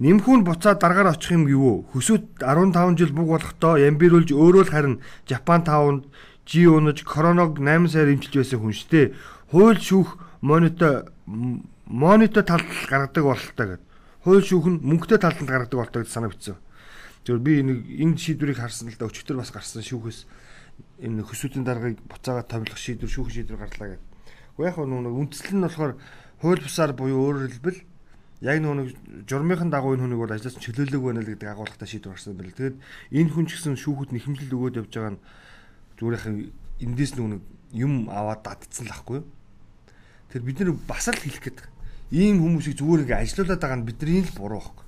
Нимхүүн 0.00 0.48
буцаад 0.48 0.80
дараагаар 0.80 1.12
очих 1.12 1.36
юм 1.36 1.44
гэвөө. 1.44 1.92
Хөсөд 1.92 2.40
15 2.40 2.96
жил 2.96 3.12
бүг 3.12 3.36
болохдоо 3.36 3.76
ямбируулж 3.76 4.32
өөрөө 4.32 4.64
л 4.64 4.72
харин 4.72 4.96
Japon 5.28 5.60
таавнд 5.60 6.08
жи 6.50 6.66
унаж 6.66 7.06
короног 7.06 7.62
8 7.62 7.86
сар 7.86 8.10
эмчилж 8.10 8.42
байсан 8.42 8.58
хүн 8.58 8.74
штэ. 8.74 9.14
Хууль 9.54 9.78
шүүх 9.78 10.18
монито 10.42 11.14
монито 11.86 12.42
талд 12.42 12.66
гаргадаг 12.90 13.22
бололтой 13.22 13.66
гэд. 13.78 13.82
Хууль 14.26 14.42
шүүх 14.42 14.66
нь 14.66 14.82
мөнгөтэй 14.82 15.22
талд 15.22 15.38
гаргадаг 15.46 15.78
бололтой 15.78 16.02
гэж 16.02 16.10
санаа 16.10 16.34
бичсэн. 16.34 16.58
Зөв 17.22 17.38
би 17.38 17.62
нэг 17.62 17.86
энэ 17.86 18.18
шийдвэрийг 18.18 18.58
харсан 18.58 18.90
л 18.90 18.98
да 18.98 19.06
өчтөр 19.06 19.38
бас 19.38 19.54
гарсан 19.54 19.86
шүүхээс 19.86 20.26
энэ 21.06 21.22
хөсүүдийн 21.22 21.62
даргаыг 21.62 22.02
буцаагаад 22.10 22.50
томилох 22.50 22.80
шийдвэр 22.82 23.10
шүүх 23.14 23.30
шийдвэр 23.30 23.62
гарлаа 23.62 23.88
гэд. 23.94 24.02
Уу 24.58 24.66
яг 24.66 24.74
нэг 24.74 25.14
үндслэл 25.14 25.54
нь 25.54 25.64
болохоор 25.70 25.92
хууль 26.42 26.62
бусаар 26.66 26.92
буюу 26.98 27.30
өөрөөр 27.30 27.52
хэлбэл 27.54 27.80
яг 28.42 28.58
нөгөө 28.58 29.28
журмынхан 29.28 29.70
дагуу 29.70 29.94
энэ 29.94 30.02
хүнийг 30.08 30.20
бол 30.24 30.34
ажлаас 30.34 30.56
чөлөөлөөг 30.58 31.04
байна 31.04 31.20
л 31.22 31.30
гэдэг 31.30 31.48
агуулгатай 31.52 31.86
шийдвэр 31.86 32.16
гарсан 32.16 32.34
байл. 32.34 32.56
Тэгэд 32.56 32.76
энэ 33.12 33.30
хүн 33.30 33.46
ч 33.46 33.60
гэсэн 33.60 33.76
шүүхэд 33.76 34.10
нэхэмжил 34.16 34.56
өгөөд 34.56 34.80
явж 34.80 34.92
байгаа 34.96 35.12
нь 35.14 35.20
зүгээр 36.00 36.24
эндээс 36.80 37.12
нөгөө 37.20 37.40
юм 37.76 38.08
аваад 38.08 38.42
датцсан 38.42 38.88
л 38.88 38.94
ахгүй 38.96 39.20
юу. 39.20 39.26
Тэр 40.32 40.42
бид 40.42 40.58
нар 40.64 40.72
бас 40.88 41.06
л 41.06 41.20
хэлэх 41.20 41.44
гээд 41.44 41.60
ийм 42.10 42.42
хүмүүсийг 42.42 42.80
зүгээр 42.80 43.04
ингээ 43.06 43.22
ажилуулад 43.22 43.60
байгаа 43.60 43.78
нь 43.78 43.86
бидний 43.86 44.24
л 44.24 44.34
буруу 44.34 44.58
байхгүй. 44.64 44.86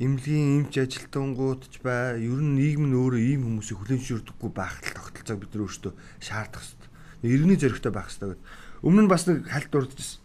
Имлгийн 0.00 0.64
эмч 0.64 0.78
ажилтангуудч 0.78 1.82
бай, 1.82 2.22
ер 2.22 2.40
нь 2.40 2.54
нийгэм 2.56 2.86
нь 2.88 2.96
өөрөө 2.96 3.20
ийм 3.20 3.42
хүмүүсийг 3.44 3.76
хүлээмжшүүлдэггүй 3.82 4.50
байх 4.54 4.78
тогтолцоог 4.80 5.40
бид 5.42 5.52
нар 5.52 5.64
өөрсдөө 5.66 5.92
шаардах 6.22 6.62
хэрэгтэй. 6.62 6.90
Иргэний 7.26 7.58
зөрөгтэй 7.58 7.92
байх 7.92 8.08
хэрэгтэй 8.08 8.38
гэдэг. 8.38 8.86
Өмнө 8.86 9.02
нь 9.04 9.10
бас 9.10 9.26
нэг 9.26 9.44
хальт 9.50 9.68
дурдчихсан. 9.74 10.22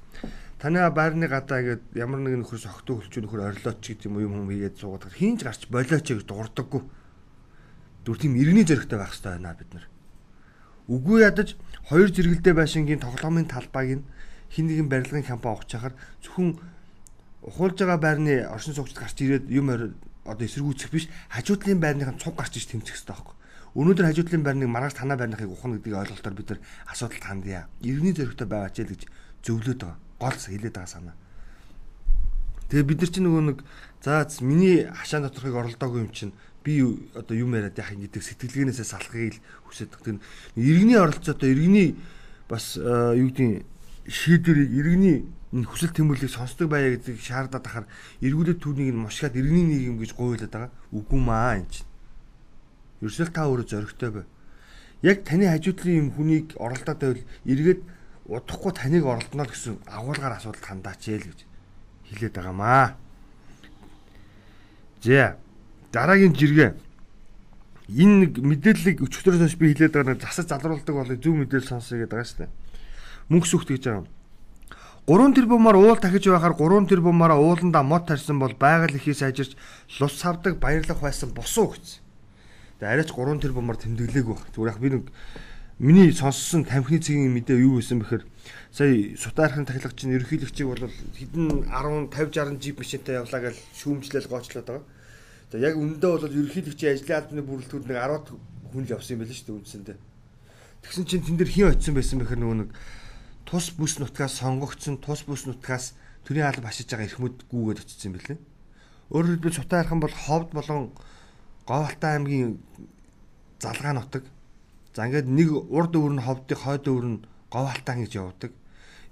Таны 0.62 0.80
байрны 0.94 1.28
гадаа 1.28 1.60
гээд 1.66 1.84
ямар 2.00 2.24
нэгэн 2.24 2.46
нөхөр 2.46 2.62
согтуу 2.62 3.04
хөлч 3.04 3.20
нөхөр 3.20 3.52
орилооч 3.52 3.84
гэдэг 3.84 4.08
юм 4.08 4.22
юм 4.24 4.48
хийгээд 4.48 4.80
суугаад 4.80 5.12
хинж 5.12 5.44
гарч 5.44 5.68
болооч 5.68 6.08
гэж 6.08 6.24
дурддаггүй. 6.24 6.82
Дүр 8.06 8.18
тийм 8.22 8.38
иргэний 8.38 8.66
зөрөгтэй 8.70 9.02
байх 9.02 9.18
хэрэгтэй 9.18 9.34
байна 9.34 9.58
бид 9.58 9.72
нар. 9.74 9.86
Үгүй 10.86 11.26
ядаж 11.26 11.58
хоёр 11.90 12.14
зэрэгэлдээ 12.14 12.54
байшингийн 12.54 13.02
тоглоомын 13.02 13.50
талбайг 13.50 13.98
нь 13.98 14.06
хин 14.54 14.70
нэгэн 14.70 14.90
барилгын 14.90 15.26
компани 15.26 15.58
авах 15.58 15.66
чахаар 15.66 15.94
зөвхөн 16.22 16.62
ухуулж 17.42 17.78
байгаа 17.82 17.98
байрны 17.98 18.46
оршин 18.46 18.78
суугчд 18.78 19.02
гарч 19.02 19.18
ирээд 19.26 19.50
юм 19.50 19.74
одоо 20.26 20.46
эсэргүүцэх 20.46 20.94
биш 20.94 21.10
хажуудлын 21.34 21.82
байрныхан 21.82 22.22
цуг 22.22 22.38
гарч 22.38 22.62
иж 22.62 22.70
тэмцэх 22.70 22.94
хэрэгтэй 22.94 23.14
байхгүй. 23.14 23.36
Өнөөдөр 23.74 24.06
хажуудлын 24.06 24.46
байрныг 24.46 24.70
маргааш 24.70 24.96
танаа 24.98 25.18
байрныхыг 25.18 25.50
ухна 25.50 25.78
гэдгийг 25.78 25.98
ойлголтоор 25.98 26.36
бид 26.38 26.50
нар 26.50 26.60
асуудалд 26.90 27.26
хандъя. 27.26 27.68
Иргэний 27.82 28.14
зөрөгтэй 28.14 28.48
байгаач 28.48 28.78
л 28.82 28.94
гэж 28.94 29.02
зөвлөд 29.46 29.82
байгаа. 29.82 29.98
Гол 30.22 30.38
хэлээд 30.38 30.78
байгаа 30.78 30.94
санаа. 30.94 31.16
Тэгээ 32.70 32.90
бид 32.90 33.00
нар 33.02 33.12
чинь 33.14 33.26
нөгөө 33.30 33.44
нэг 33.46 33.58
за 34.06 34.28
миний 34.42 34.86
хашаа 34.86 35.26
доторхыг 35.26 35.56
оролдоогүй 35.58 36.06
юм 36.06 36.12
чинь 36.14 36.34
би 36.64 36.78
одоо 37.18 37.34
юм 37.34 37.58
яриад 37.58 37.74
яхаа 37.74 37.98
гэдэг 37.98 38.22
сэтгэлгээнээсээ 38.22 38.86
салахыг 38.86 39.34
л 39.34 39.42
хүсэж 39.66 39.90
байгаа. 39.90 40.06
Тэр 40.06 40.22
иргэний 40.62 40.98
оролцоотой 41.02 41.50
иргэний 41.50 41.98
бас 42.46 42.78
юу 42.78 43.34
гэдгийг 43.34 43.66
шийдвэрийг 44.06 44.72
иргэний 44.78 45.18
хүсэл 45.66 45.90
тэмүүлийг 45.90 46.30
сонсдог 46.30 46.70
байя 46.70 46.94
гэдэг 46.94 47.18
шаардаад 47.18 47.66
ахаар 47.66 47.86
эргүүлээд 48.22 48.62
түүнийг 48.62 48.94
нь 48.94 49.02
мушгаад 49.02 49.34
иргэний 49.34 49.66
нийгэм 49.74 49.98
гэж 49.98 50.12
гуйлаад 50.14 50.54
байгаа. 50.54 50.72
Үгүй 50.94 51.20
маа 51.26 51.58
энэ 51.58 51.70
чинь. 51.74 51.90
Ерөөсөө 53.02 53.34
та 53.34 53.50
өөрөө 53.50 53.66
зөрөгтэй 53.66 54.12
бай. 54.14 54.26
Яг 55.02 55.26
таны 55.26 55.50
хажуудлын 55.50 55.98
юм 55.98 56.10
хүнийг 56.14 56.54
оролдоод 56.62 57.00
байвал 57.02 57.26
эргээд 57.50 57.82
удахгүй 58.30 58.72
таныг 58.74 59.06
оролдоно 59.06 59.50
гэсэн 59.50 59.82
агуулгаар 59.90 60.38
асуудалд 60.38 60.66
хандаач 60.66 61.02
ээ 61.10 61.18
л 61.26 61.30
гэж 61.34 61.40
хэлээд 62.10 62.38
байгаамаа. 62.38 63.05
За 65.02 65.38
дараагийн 65.92 66.36
жиргээ 66.36 66.72
энэ 67.90 68.16
нэг 68.26 68.32
мэдээллийг 68.42 69.02
өчигдөрөөс 69.06 69.42
хойш 69.46 69.58
би 69.60 69.74
хэлээд 69.74 69.94
байгаа 69.94 70.14
нэг 70.14 70.22
засаж 70.22 70.48
залруулдаг 70.50 70.96
болыг 70.96 71.20
зөв 71.22 71.36
мэдээлэл 71.38 71.72
сонсъё 71.72 72.04
гэдэг 72.04 72.12
байгаа 72.14 72.30
шүү 72.30 72.40
дээ. 72.46 72.52
Мөнх 73.30 73.46
сүхт 73.46 73.70
гэж 73.70 73.84
байгаа. 73.86 74.06
3 75.06 75.38
тэрбумаар 75.38 75.78
уул 75.78 76.02
тахиж 76.02 76.26
байхаар 76.26 76.58
3 76.58 76.90
тэрбумаараа 76.90 77.38
ууландаа 77.38 77.86
мод 77.86 78.10
тарьсан 78.10 78.42
бол 78.42 78.58
байгаль 78.58 78.98
ихээс 78.98 79.22
ажирч 79.22 79.54
лус 80.02 80.18
савдаг 80.18 80.58
баярлах 80.58 80.98
байсан 80.98 81.30
босуу 81.30 81.78
гэсэн. 81.78 82.02
Тэгээ 82.82 83.06
арайч 83.06 83.14
3 83.14 83.38
тэрбумаар 83.38 83.78
тэмдэглээг 83.78 84.26
баг. 84.26 84.42
Зүгээр 84.50 84.72
яг 84.74 84.80
би 84.82 84.90
нэг 84.90 85.06
миний 85.78 86.10
сонссон 86.10 86.66
тамхины 86.66 86.98
цэгийн 86.98 87.38
мэдээ 87.38 87.62
юу 87.62 87.78
байсан 87.78 88.02
бэхээр 88.02 88.26
сая 88.76 89.16
сутаархын 89.16 89.64
тахилагч 89.64 90.04
нь 90.04 90.20
ерөнхийлөгчийг 90.20 90.68
бол 90.68 90.84
хэдэн 91.16 91.72
10 91.72 92.12
50 92.12 92.60
60 92.60 92.60
жип 92.60 92.84
машинтай 92.84 93.16
явлаа 93.16 93.40
гэж 93.48 93.56
шүүмжлэл 93.80 94.28
гоочлоод 94.28 94.68
байгаа. 94.68 94.84
За 95.48 95.64
яг 95.64 95.80
үндэ 95.80 96.04
бол 96.04 96.28
ерөнхийлөгчийн 96.28 96.92
ажлын 96.92 97.16
албаны 97.16 97.44
бүрэлдэхүүн 97.48 97.88
нэг 97.88 98.00
10 98.04 98.36
хүн 98.76 98.84
л 98.84 98.92
явсан 98.92 99.16
юм 99.16 99.20
байл 99.24 99.32
шүү 99.32 99.48
дээ 99.48 99.60
үндсэндээ. 99.64 99.98
Тэгсэн 100.84 101.06
чинь 101.08 101.24
тэн 101.24 101.38
дээр 101.40 101.52
хин 101.56 101.72
очисон 101.72 101.96
байсан 101.96 102.20
бэхэр 102.20 102.40
нөгөө 102.44 102.58
нэг 102.68 102.70
тус 103.48 103.72
бүс 103.80 103.96
нутгаас 103.96 104.44
сонгогдсон 104.44 105.00
тус 105.00 105.24
бүс 105.24 105.48
нутгаас 105.48 105.96
төрийн 106.28 106.52
алба 106.52 106.68
хашиж 106.68 106.92
байгаа 106.92 107.08
эрхмүүд 107.08 107.48
гүүгээд 107.48 107.80
очисон 107.80 108.12
юм 108.12 108.16
билээ. 108.20 108.40
Өөрөөр 109.16 109.34
хэлбэл 109.40 109.56
Сутаа 109.56 109.88
хархан 109.88 110.04
бол 110.04 110.12
ховд 110.12 110.50
болон 110.52 110.92
Говьалтай 111.64 112.12
аймгийн 112.20 112.60
залгаа 113.64 113.96
нутаг. 113.96 114.28
За 114.92 115.08
ингээд 115.08 115.32
нэг 115.32 115.50
урд 115.72 115.96
өвөр 115.96 116.20
нь 116.20 116.26
ховдын 116.28 116.60
хойд 116.60 116.86
өвөр 116.92 117.06
нь 117.08 117.24
Говьалтаа 117.54 117.96
гэж 118.04 118.12
явдаг. 118.20 118.52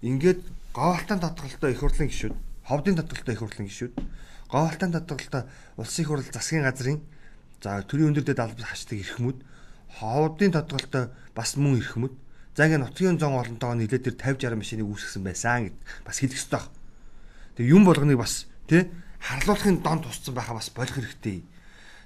Ингээд 0.03 0.43
Говьалтаан 0.75 1.23
татгалтай 1.23 1.71
их 1.71 1.79
хурлын 1.79 2.11
гишүүд, 2.11 2.35
ховдын 2.67 2.99
татгалтай 2.99 3.33
их 3.33 3.39
хурлын 3.39 3.67
гишүүд 3.71 3.93
Говьалтан 4.51 4.91
татгалтай 4.91 5.43
улсын 5.79 6.05
хурал 6.05 6.27
засгийн 6.27 6.67
газрын 6.67 6.99
за 7.63 7.79
төрийн 7.87 8.11
өндөрдөд 8.11 8.37
албас 8.43 8.67
хашдаг 8.67 8.99
эрхмүүд 8.99 9.39
ховдын 9.97 10.51
татгалтай 10.51 11.07
бас 11.31 11.55
мөн 11.55 11.79
эрхмүүд 11.79 12.13
за 12.53 12.67
ингээ 12.67 12.83
нутгийн 12.83 13.17
зон 13.17 13.39
олонтойгоо 13.39 13.79
нийлээд 13.79 14.13
тэр 14.13 14.15
50 14.19 14.51
60 14.51 14.59
машиныг 14.59 14.87
үүсгэсэн 14.91 15.23
байсан 15.23 15.71
гэд 15.71 15.77
бас 16.05 16.17
хэлэх 16.19 16.37
ёстой. 16.37 16.63
Тэгээ 17.55 17.73
юм 17.73 17.87
болгоныг 17.87 18.19
бас 18.19 18.45
тий 18.67 18.91
харлуулахын 19.23 19.81
дон 19.81 20.03
тусцсан 20.03 20.35
байхаа 20.35 20.59
бас 20.59 20.69
болох 20.69 20.93
хэрэгтэй. 20.99 21.47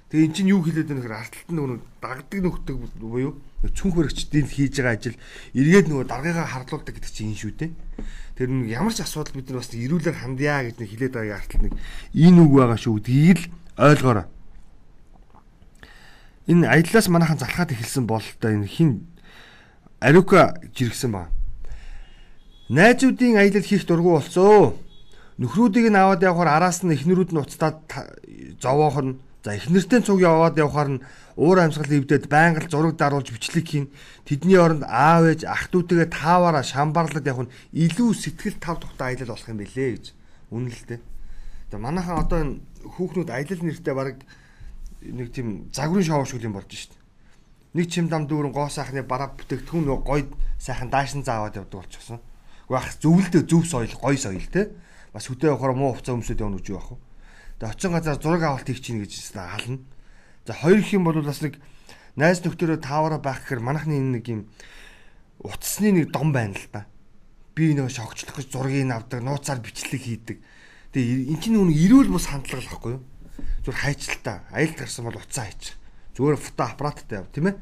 Тэгээ 0.08 0.24
эн 0.24 0.32
чинь 0.32 0.48
юу 0.48 0.64
хэлээд 0.64 0.88
байгаа 0.88 1.04
нөхөр 1.04 1.20
арталт 1.20 1.50
нөгөө 1.52 1.78
дагдаг 2.00 2.40
нөхдөг 2.40 2.76
буюу 2.96 3.36
цүнх 3.76 3.92
баригчдын 3.92 4.48
хийж 4.48 4.80
байгаа 4.80 4.96
ажил 4.96 5.16
эргээд 5.52 5.86
нөгөө 5.92 6.06
даргыгаа 6.08 6.48
харлуулдаг 6.48 6.96
гэдэг 6.96 7.12
чинь 7.12 7.36
энэ 7.36 7.40
шүү 7.44 7.52
дээ. 7.60 7.70
Тэр 8.40 8.48
нэг 8.48 8.72
ямар 8.72 8.96
ч 8.96 9.04
асуудал 9.04 9.36
бид 9.36 9.52
нар 9.52 9.60
бас 9.60 9.68
ирүүлэр 9.76 10.16
хандъя 10.16 10.64
гэж 10.64 10.80
нэг 10.80 10.88
хэлээд 10.88 11.12
байгаа 11.12 11.36
арталт 11.44 11.62
нэг 11.68 11.74
энэ 12.16 12.40
үг 12.40 12.52
байгаа 12.56 12.78
шүү 12.80 12.94
гэдгийг 13.04 13.38
л 13.44 13.52
ойлгоорой. 13.76 14.26
Энэ 16.48 16.64
аяллаас 16.72 17.06
манайхан 17.12 17.36
залхаад 17.44 17.76
эхэлсэн 17.76 18.08
бололтой 18.08 18.52
энэ 18.56 18.64
хин 18.64 18.90
Арука 20.00 20.56
жиргсэн 20.72 21.12
ба. 21.12 21.28
Найзуудын 22.72 23.36
аялал 23.36 23.66
хийх 23.66 23.84
дургу 23.84 24.16
болцоо. 24.16 24.78
Нөхрүүдийг 25.36 25.90
нь 25.90 25.98
аваад 25.98 26.22
явахаар 26.22 26.62
араас 26.62 26.80
нь 26.86 26.94
эхнэрүүд 26.94 27.34
нь 27.34 27.42
уцтаад 27.42 27.82
зовоохорно 28.62 29.18
За 29.44 29.54
эхнэртэй 29.54 30.02
цуг 30.02 30.18
яваад 30.18 30.58
явахаар 30.58 30.98
нь 30.98 31.02
уур 31.38 31.62
амьсгал 31.62 31.86
ивдэд 31.86 32.26
байнга 32.26 32.66
л 32.66 32.70
зураг 32.70 32.98
даруулж 32.98 33.30
бичлэг 33.30 33.66
хийн. 33.70 33.86
Тэдний 34.26 34.58
оронд 34.58 34.82
аав 34.82 35.30
ээж 35.30 35.46
ах 35.46 35.70
дүүтэйгээ 35.70 36.10
тааваараа 36.10 36.66
шамбарлаад 36.66 37.22
явах 37.22 37.46
нь 37.46 37.54
илүү 37.70 38.10
сэтгэл 38.18 38.58
тав 38.58 38.82
тухтай 38.82 39.14
аялал 39.14 39.38
болох 39.38 39.46
юм 39.46 39.62
билээ 39.62 39.90
гэж. 39.94 40.04
Дээ. 40.50 41.00
За 41.70 41.78
манайхан 41.78 42.18
одоо 42.18 42.40
хүүхнүүд 42.82 43.30
аялал 43.30 43.62
нэртэй 43.62 43.94
баг 43.94 44.18
нэг 45.06 45.30
тийм 45.30 45.70
загварын 45.70 46.02
шоу 46.02 46.26
шиг 46.26 46.42
юм 46.42 46.58
болж 46.58 46.74
шít. 46.74 46.98
Нэг 47.78 47.94
чим 47.94 48.10
дам 48.10 48.26
дүүрэн 48.26 48.50
гоо 48.50 48.66
сайхны 48.66 49.06
бараа 49.06 49.38
бүтээгдэхүүн 49.38 49.86
нөгөө 49.86 50.02
гой 50.02 50.26
сайхан 50.58 50.90
даашин 50.90 51.22
зааваад 51.22 51.62
явдаг 51.62 51.86
болчихсон. 51.86 52.18
Уу 52.66 52.74
ах 52.74 52.90
зөвлөлтөө 52.98 53.42
зөв 53.46 53.62
соёл 53.70 53.94
гой 54.02 54.18
соёл 54.18 54.42
те. 54.50 54.74
Бас 55.14 55.30
хөдөө 55.30 55.54
явахаар 55.54 55.78
муу 55.78 55.94
хувцас 55.94 56.16
өмсөд 56.18 56.42
явна 56.42 56.58
гэж 56.58 56.74
юу 56.74 56.80
ах 56.82 56.90
вэ? 56.90 57.07
Тэгээ 57.58 57.74
очин 57.74 57.92
газар 57.92 58.22
зураг 58.22 58.42
авалт 58.42 58.66
хийх 58.70 58.80
чинь 58.82 59.02
гэж 59.02 59.34
хаална. 59.34 59.82
За 60.46 60.54
хоёр 60.54 60.78
их 60.78 60.94
юм 60.94 61.04
бол 61.04 61.18
бас 61.22 61.42
нэг 61.42 61.58
найз 62.14 62.42
нөхдөөрөө 62.46 62.78
таавараа 62.78 63.18
байх 63.18 63.42
гэхээр 63.42 63.62
манайхны 63.62 63.98
энэ 63.98 64.12
нэг 64.18 64.24
юм 64.30 64.40
утасны 65.42 65.90
нэг 65.90 66.14
дом 66.14 66.30
байна 66.30 66.54
л 66.54 66.66
да. 66.70 66.86
Би 67.58 67.74
нэг 67.74 67.90
шогчлох 67.90 68.38
гэж 68.38 68.54
зургийг 68.54 68.90
авдаг, 68.90 69.22
нууцаар 69.22 69.58
бичлэг 69.58 70.02
хийдэг. 70.02 70.38
Тэгээ 70.94 71.34
эн 71.34 71.38
чинь 71.42 71.58
нэг 71.58 71.74
эрүүл 71.74 72.10
бус 72.14 72.30
хандлага 72.30 72.62
л 72.62 72.70
байхгүй 72.70 72.92
юу? 72.94 73.02
Зүгээр 73.66 73.82
хайчлалтаа. 73.82 74.36
Аялд 74.54 74.74
гарсан 74.78 75.04
бол 75.06 75.18
уцаа 75.18 75.46
хайчих. 75.46 75.74
Зүгээр 76.18 76.38
фото 76.38 76.64
аппараттай 76.66 77.18
яв, 77.22 77.30
тийм 77.30 77.50
ээ? 77.50 77.56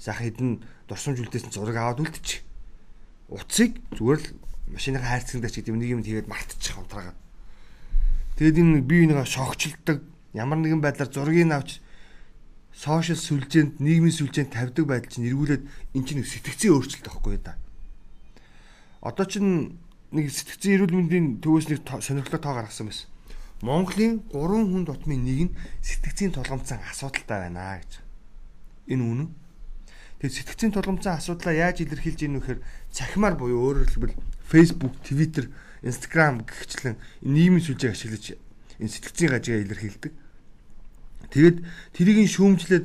Сайхан 0.00 0.24
хідэн 0.24 0.50
дурсамж 0.88 1.18
үлдээсэн 1.20 1.52
зураг 1.52 1.76
аваад 1.76 2.00
үлдчих. 2.00 2.40
Утсыг 3.28 3.84
зүгээр 3.92 4.20
л 4.20 4.28
машины 4.72 4.96
хайрцагтай 4.96 5.50
ч 5.52 5.60
гэдэг 5.60 5.76
нэг 5.76 5.90
юм 5.92 6.00
тэгээд 6.00 6.24
мартчих 6.24 6.80
унтраагаад. 6.80 7.19
Тэгэд 8.40 8.56
энэ 8.56 8.80
бие 8.80 9.04
бинийгаа 9.04 9.28
шогчлдог 9.28 10.00
ямар 10.32 10.64
нэгэн 10.64 10.80
байдлаар 10.80 11.12
зургийг 11.12 11.52
авч 11.52 11.84
сошиал 12.72 13.20
сүлжээнд 13.20 13.84
нийгмийн 13.84 14.16
сүлжээнд 14.16 14.56
тавьдаг 14.56 14.88
байдал 14.88 15.12
чинь 15.12 15.28
эргүүлээд 15.28 15.68
эн 15.68 16.04
чинь 16.08 16.24
сэтгцийн 16.24 16.72
өөрчлөлт 16.72 17.04
байхгүй 17.04 17.36
да. 17.36 17.60
Одоо 19.04 19.28
чинь 19.28 19.76
нэг 20.16 20.32
сэтгцийн 20.32 20.80
эрүүл 20.80 20.96
мэндийн 20.96 21.44
төвөөс 21.44 21.68
нэг 21.68 21.84
сонирхолтой 21.84 22.40
тоо 22.40 22.56
гаргасан 22.56 22.88
байсан. 22.88 23.12
Монголын 23.60 24.24
3 24.32 24.72
хүн 24.72 24.84
дотмын 24.88 25.20
нэг 25.20 25.40
нь 25.44 25.56
сэтгцийн 25.84 26.32
тулгамцсан 26.32 26.80
асуудалтай 26.88 27.44
байна 27.44 27.76
гэж. 27.76 28.00
Энэ 28.88 29.04
үнэн. 29.04 29.28
Тэгээд 30.24 30.36
сэтгцийн 30.40 30.72
тулгамцсан 30.72 31.20
асуудлаа 31.20 31.52
яаж 31.52 31.84
илэрхийлж 31.84 32.24
ийн 32.24 32.40
вэхээр 32.40 32.64
цахимаар 32.88 33.36
буюу 33.36 33.84
өөрөөр 33.84 33.88
хэлбэл 33.92 34.16
Facebook, 34.48 34.96
Twitter 35.04 35.52
Instagram 35.82 36.44
гихчлэн 36.44 36.96
нийгмийн 37.24 37.64
сүлжээг 37.64 37.92
ашиглаж 37.96 38.36
энэ 38.80 38.92
сэтгцийн 38.92 39.30
гажигаа 39.32 39.60
илэрхийлдэг. 39.64 40.12
Тэгэд 41.32 41.56
тэрийг 41.96 42.28
шүүмжлээд 42.28 42.84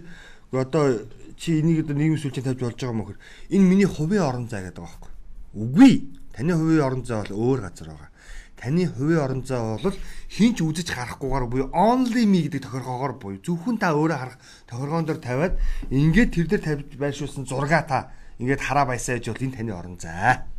одоо 0.52 1.08
чи 1.36 1.60
энийг 1.60 1.84
одоо 1.84 1.96
нийгмийн 1.96 2.22
сүлжээнд 2.22 2.48
тавьж 2.48 2.62
болж 2.64 2.80
байгаа 2.80 2.96
мөхөр 2.96 3.18
энэ 3.52 3.66
миний 3.68 3.90
хувийн 3.90 4.24
орон 4.24 4.48
зай 4.48 4.64
гэдэг 4.64 4.80
байгаа 4.80 4.96
байхгүй. 4.96 5.12
Үгүй. 5.60 5.94
Таны 6.32 6.54
хувийн 6.56 6.84
орон 6.84 7.04
зай 7.04 7.18
бол 7.24 7.36
өөр 7.36 7.60
газар 7.68 7.88
байгаа. 7.92 8.12
Таны 8.56 8.88
хувийн 8.88 9.20
орон 9.20 9.42
зай 9.44 9.60
бол 9.60 9.98
хинч 10.32 10.58
үзэж 10.64 10.88
харахгүйгээр 10.96 11.46
буюу 11.52 11.68
only 11.76 12.24
me 12.24 12.48
гэдэг 12.48 12.64
тохиргоогоор 12.64 13.14
буюу 13.20 13.44
зөвхөн 13.44 13.78
та 13.80 13.92
өөрөө 13.92 14.20
харах 14.20 14.38
тохиргоон 14.72 15.06
дээр 15.06 15.20
тавиад 15.20 15.54
ингээд 15.92 16.32
тэр 16.32 16.48
дээр 16.48 16.64
тавьж 16.64 16.88
байршуулсан 16.96 17.44
зургаа 17.44 17.84
та 17.84 18.00
ингээд 18.40 18.64
хараа 18.64 18.88
баясаа 18.88 19.20
гэж 19.20 19.36
бол 19.36 19.44
энэ 19.44 19.58
таны 19.60 19.72
орон 19.76 20.00
зай. 20.00 20.55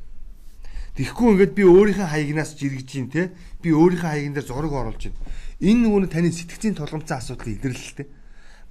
Тэгэхгүй 0.97 1.29
ингээд 1.37 1.53
би 1.53 1.63
өөрийнхөө 1.69 2.09
хаягнаас 2.09 2.57
жиргэж 2.57 2.89
гин 2.89 3.13
те. 3.13 3.29
Би 3.61 3.69
өөрийнхөө 3.69 4.17
хаягн 4.17 4.33
дээр 4.33 4.49
зураг 4.49 4.73
оруулж 4.73 5.13
гин. 5.13 5.17
Энэ 5.61 5.85
нөгөө 5.85 6.01
нь 6.01 6.09
таны 6.09 6.33
сэтгцийн 6.33 6.73
толгомцсон 6.73 7.21
асуудал 7.21 7.53
илэрлэлтэй. 7.53 8.09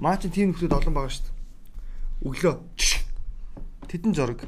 Маа 0.02 0.18
чи 0.18 0.34
тийм 0.34 0.50
нөхдөд 0.50 0.74
олон 0.74 0.94
байгаа 0.98 1.14
шүү 1.14 1.30
дээ. 1.30 1.38
Өглөө. 2.26 2.56
Тэдэн 3.94 4.14
зураг. 4.18 4.42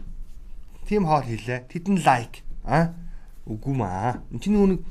Тим 0.89 1.05
хоол 1.05 1.21
хийлээ. 1.21 1.69
Тэдэн 1.69 2.01
лайк. 2.01 2.41
А? 2.65 2.97
Үгүй 3.45 3.73
маа. 3.77 4.25
Энд 4.33 4.41
чинь 4.41 4.57
нөгөө 4.57 4.69
нэг 4.73 4.81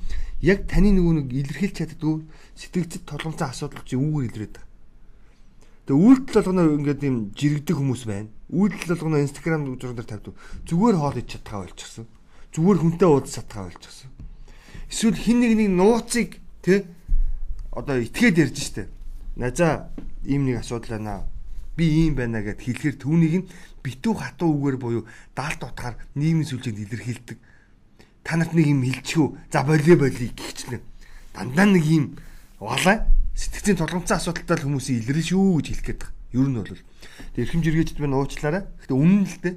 яг 0.46 0.70
таны 0.70 0.94
нөгөө 0.94 1.26
нэг 1.26 1.28
илэрхийлж 1.42 1.74
чаддгүй 1.82 2.22
сэтгцэд 2.54 3.02
толгомцсон 3.02 3.50
асуудал 3.50 3.82
чи 3.82 3.98
үүгээр 3.98 4.30
илрээд 4.30 4.54
байгаа. 4.62 4.70
Тэгээ 5.90 6.02
үйлдэл 6.06 6.38
болгоно 6.38 6.62
ингээд 6.78 7.02
юм 7.02 7.16
жирэгдэг 7.34 7.76
хүмүүс 7.82 8.02
байна. 8.06 8.30
Үйлдэл 8.46 8.94
болгоно 8.94 9.26
инстаграм 9.26 9.66
зураг 9.74 9.98
дээр 9.98 10.06
тавьдаг. 10.06 10.34
Зүгээр 10.70 10.96
хоол 11.02 11.18
идэж 11.18 11.30
чадхаа 11.34 11.66
болчихсон 11.66 12.06
зүгээр 12.56 12.78
хүнтэй 12.80 13.04
уудаж 13.08 13.36
чадхаа 13.36 13.68
болчихсон. 13.68 14.08
Эсвэл 14.88 15.20
хин 15.20 15.44
нэг 15.44 15.52
нэг 15.60 15.68
нууцыг 15.76 16.40
тэ 16.64 16.88
одоо 17.68 18.00
итгээд 18.00 18.40
ярьж 18.48 18.56
штэ. 18.56 18.88
Назаа 19.36 19.92
ийм 20.24 20.48
нэг 20.48 20.64
асуудал 20.64 20.96
байна. 20.96 21.28
Би 21.76 22.08
ийм 22.08 22.16
байна 22.16 22.40
гэд 22.40 22.64
хэлэхэр 22.64 22.96
түүнийг 22.96 23.34
нь 23.44 23.48
битүү 23.84 24.14
хатуу 24.16 24.56
үгээр 24.56 24.76
буюу 24.80 25.04
даалт 25.36 25.60
утгаар 25.60 26.00
нийгмийн 26.16 26.48
сүлжээнд 26.48 26.80
илэрхийлдэг. 26.80 27.38
Та 28.24 28.40
нарт 28.40 28.56
нэг 28.56 28.72
юм 28.72 28.80
хэлчихв. 28.80 29.36
За 29.52 29.60
болио 29.60 30.00
болио 30.00 30.32
гихчлэн. 30.32 30.80
Дандаа 31.36 31.68
нэг 31.68 31.84
юм 31.84 32.16
валаа 32.56 33.04
сэтгцийн 33.36 33.76
толгомцсон 33.76 34.16
асуудалтай 34.16 34.64
хүмүүсийн 34.64 35.04
илэрэл 35.04 35.28
шүү 35.28 35.60
гэж 35.60 35.66
хэлэх 35.76 35.84
гээд 35.84 36.00
байгаа. 36.00 36.16
Ер 36.32 36.48
нь 36.48 36.56
бол 36.56 36.72
тэг 37.36 37.42
эрхэм 37.44 37.60
жиргээчд 37.60 38.00
байна 38.00 38.16
уучлаарай. 38.16 38.64
Гэтэ 38.80 38.94
үнэн 38.96 39.28
л 39.28 39.36
дээ 39.44 39.54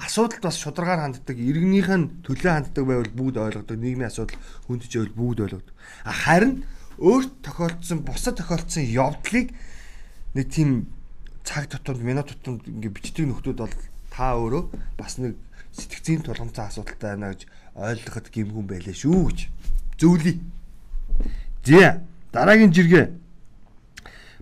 асуудалд 0.00 0.42
бас 0.42 0.56
шударгаар 0.56 1.04
ханддаг, 1.04 1.36
иргэнийх 1.36 1.88
нь 1.92 2.10
төлөө 2.24 2.52
ханддаг 2.56 2.84
байвал 2.88 3.12
бүгд 3.12 3.36
ойлгодог, 3.36 3.76
нийгмийн 3.76 4.08
асуудал 4.08 4.40
хүндж 4.64 4.88
байвал 4.88 5.14
бүгд 5.14 5.38
ойлгодог. 5.44 5.74
Харин 6.04 6.64
өөрт 6.96 7.32
тохиолдсон, 7.44 8.00
бусад 8.00 8.40
тохиолдсон 8.40 8.84
явдлыг 8.88 9.52
нэг 10.32 10.46
тийм 10.48 10.88
цаг 11.44 11.68
тутамд, 11.68 12.00
минут 12.00 12.32
тутамд 12.32 12.64
ингээ 12.64 12.96
бичдэг 12.96 13.28
нөхдүүд 13.28 13.60
бол 13.60 13.76
та 14.08 14.36
өөрөө 14.40 14.64
бас 14.96 15.20
нэг 15.20 15.36
сэтгцийн 15.76 16.24
тулгамцсан 16.24 16.68
асуудалтай 16.68 17.16
байна 17.16 17.32
гэж 17.36 17.46
ойлгоход 17.76 18.26
гимгүн 18.32 18.66
байлаа 18.66 18.94
шүү 18.96 19.20
гэж. 19.28 19.38
Зөвлөе. 20.00 20.40
Зэ 21.64 22.00
дараагийн 22.32 22.72
жиргээ 22.72 23.06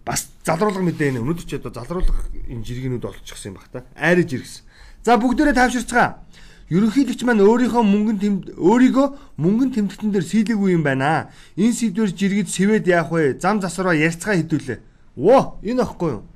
бас 0.04 0.28
залруулга 0.44 0.80
мэдээ 0.80 1.16
нэ 1.16 1.20
өнөөдөр 1.20 1.46
ч 1.46 1.60
одоо 1.60 1.72
залруулга 1.72 2.16
энэ 2.48 2.64
жиргэнүүд 2.64 3.04
олчихсан 3.04 3.52
юм 3.52 3.56
бах 3.60 3.68
та. 3.68 3.84
Айрж 3.94 4.32
иргсэн. 4.32 4.64
За 5.08 5.16
бүгдээрээ 5.16 5.56
тавьширцгаа. 5.56 6.20
Ерөнхийлөгч 6.68 7.24
маань 7.24 7.40
өөрийнхөө 7.40 7.80
мөнгөн 7.80 8.18
тэм 8.20 8.34
өөрийгөө 8.60 9.40
мөнгөн 9.40 9.70
тэмдэгтэн 9.72 10.12
дээр 10.12 10.26
сийлээгүй 10.28 10.76
юм 10.76 10.84
байна. 10.84 11.32
Энэ 11.56 11.72
сэдвэр 11.72 12.12
жиргэд 12.12 12.52
сэвэд 12.52 12.84
яах 12.92 13.08
вэ? 13.08 13.40
Зам 13.40 13.56
засвараа 13.64 13.96
ярьцгаа 13.96 14.36
хідүүлээ. 14.36 14.84
Оо, 15.16 15.56
энэ 15.64 15.80
ахгүй 15.80 16.20
юу? 16.20 16.28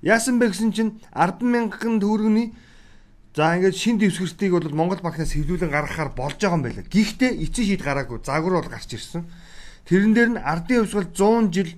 Яасан 0.00 0.40
бэ 0.40 0.56
гэсэн 0.56 0.72
чинь 0.72 1.04
10 1.12 1.44
мянган 1.44 2.00
төгрөгийн 2.00 2.56
За 3.36 3.60
ингээд 3.60 3.76
шин 3.76 4.00
дэвсгэртийг 4.00 4.56
бол 4.56 4.72
Монгол 4.72 5.04
банкнаас 5.04 5.36
хэвлүүлэн 5.36 5.68
гаргахаар 5.68 6.16
болж 6.16 6.40
байгаа 6.40 6.56
юм 6.56 6.64
байна. 6.64 6.80
Гэхдээ 6.88 7.44
эцсийн 7.44 7.76
шийд 7.76 7.84
гараагүй. 7.84 8.24
Загвар 8.24 8.64
бол 8.64 8.72
гарч 8.72 8.88
ирсэн. 8.88 9.28
Тэрэн 9.84 10.16
дээр 10.16 10.30
нь 10.32 10.40
ардын 10.40 10.88
хувьсгал 10.88 11.12
100 11.12 11.52
жил 11.52 11.70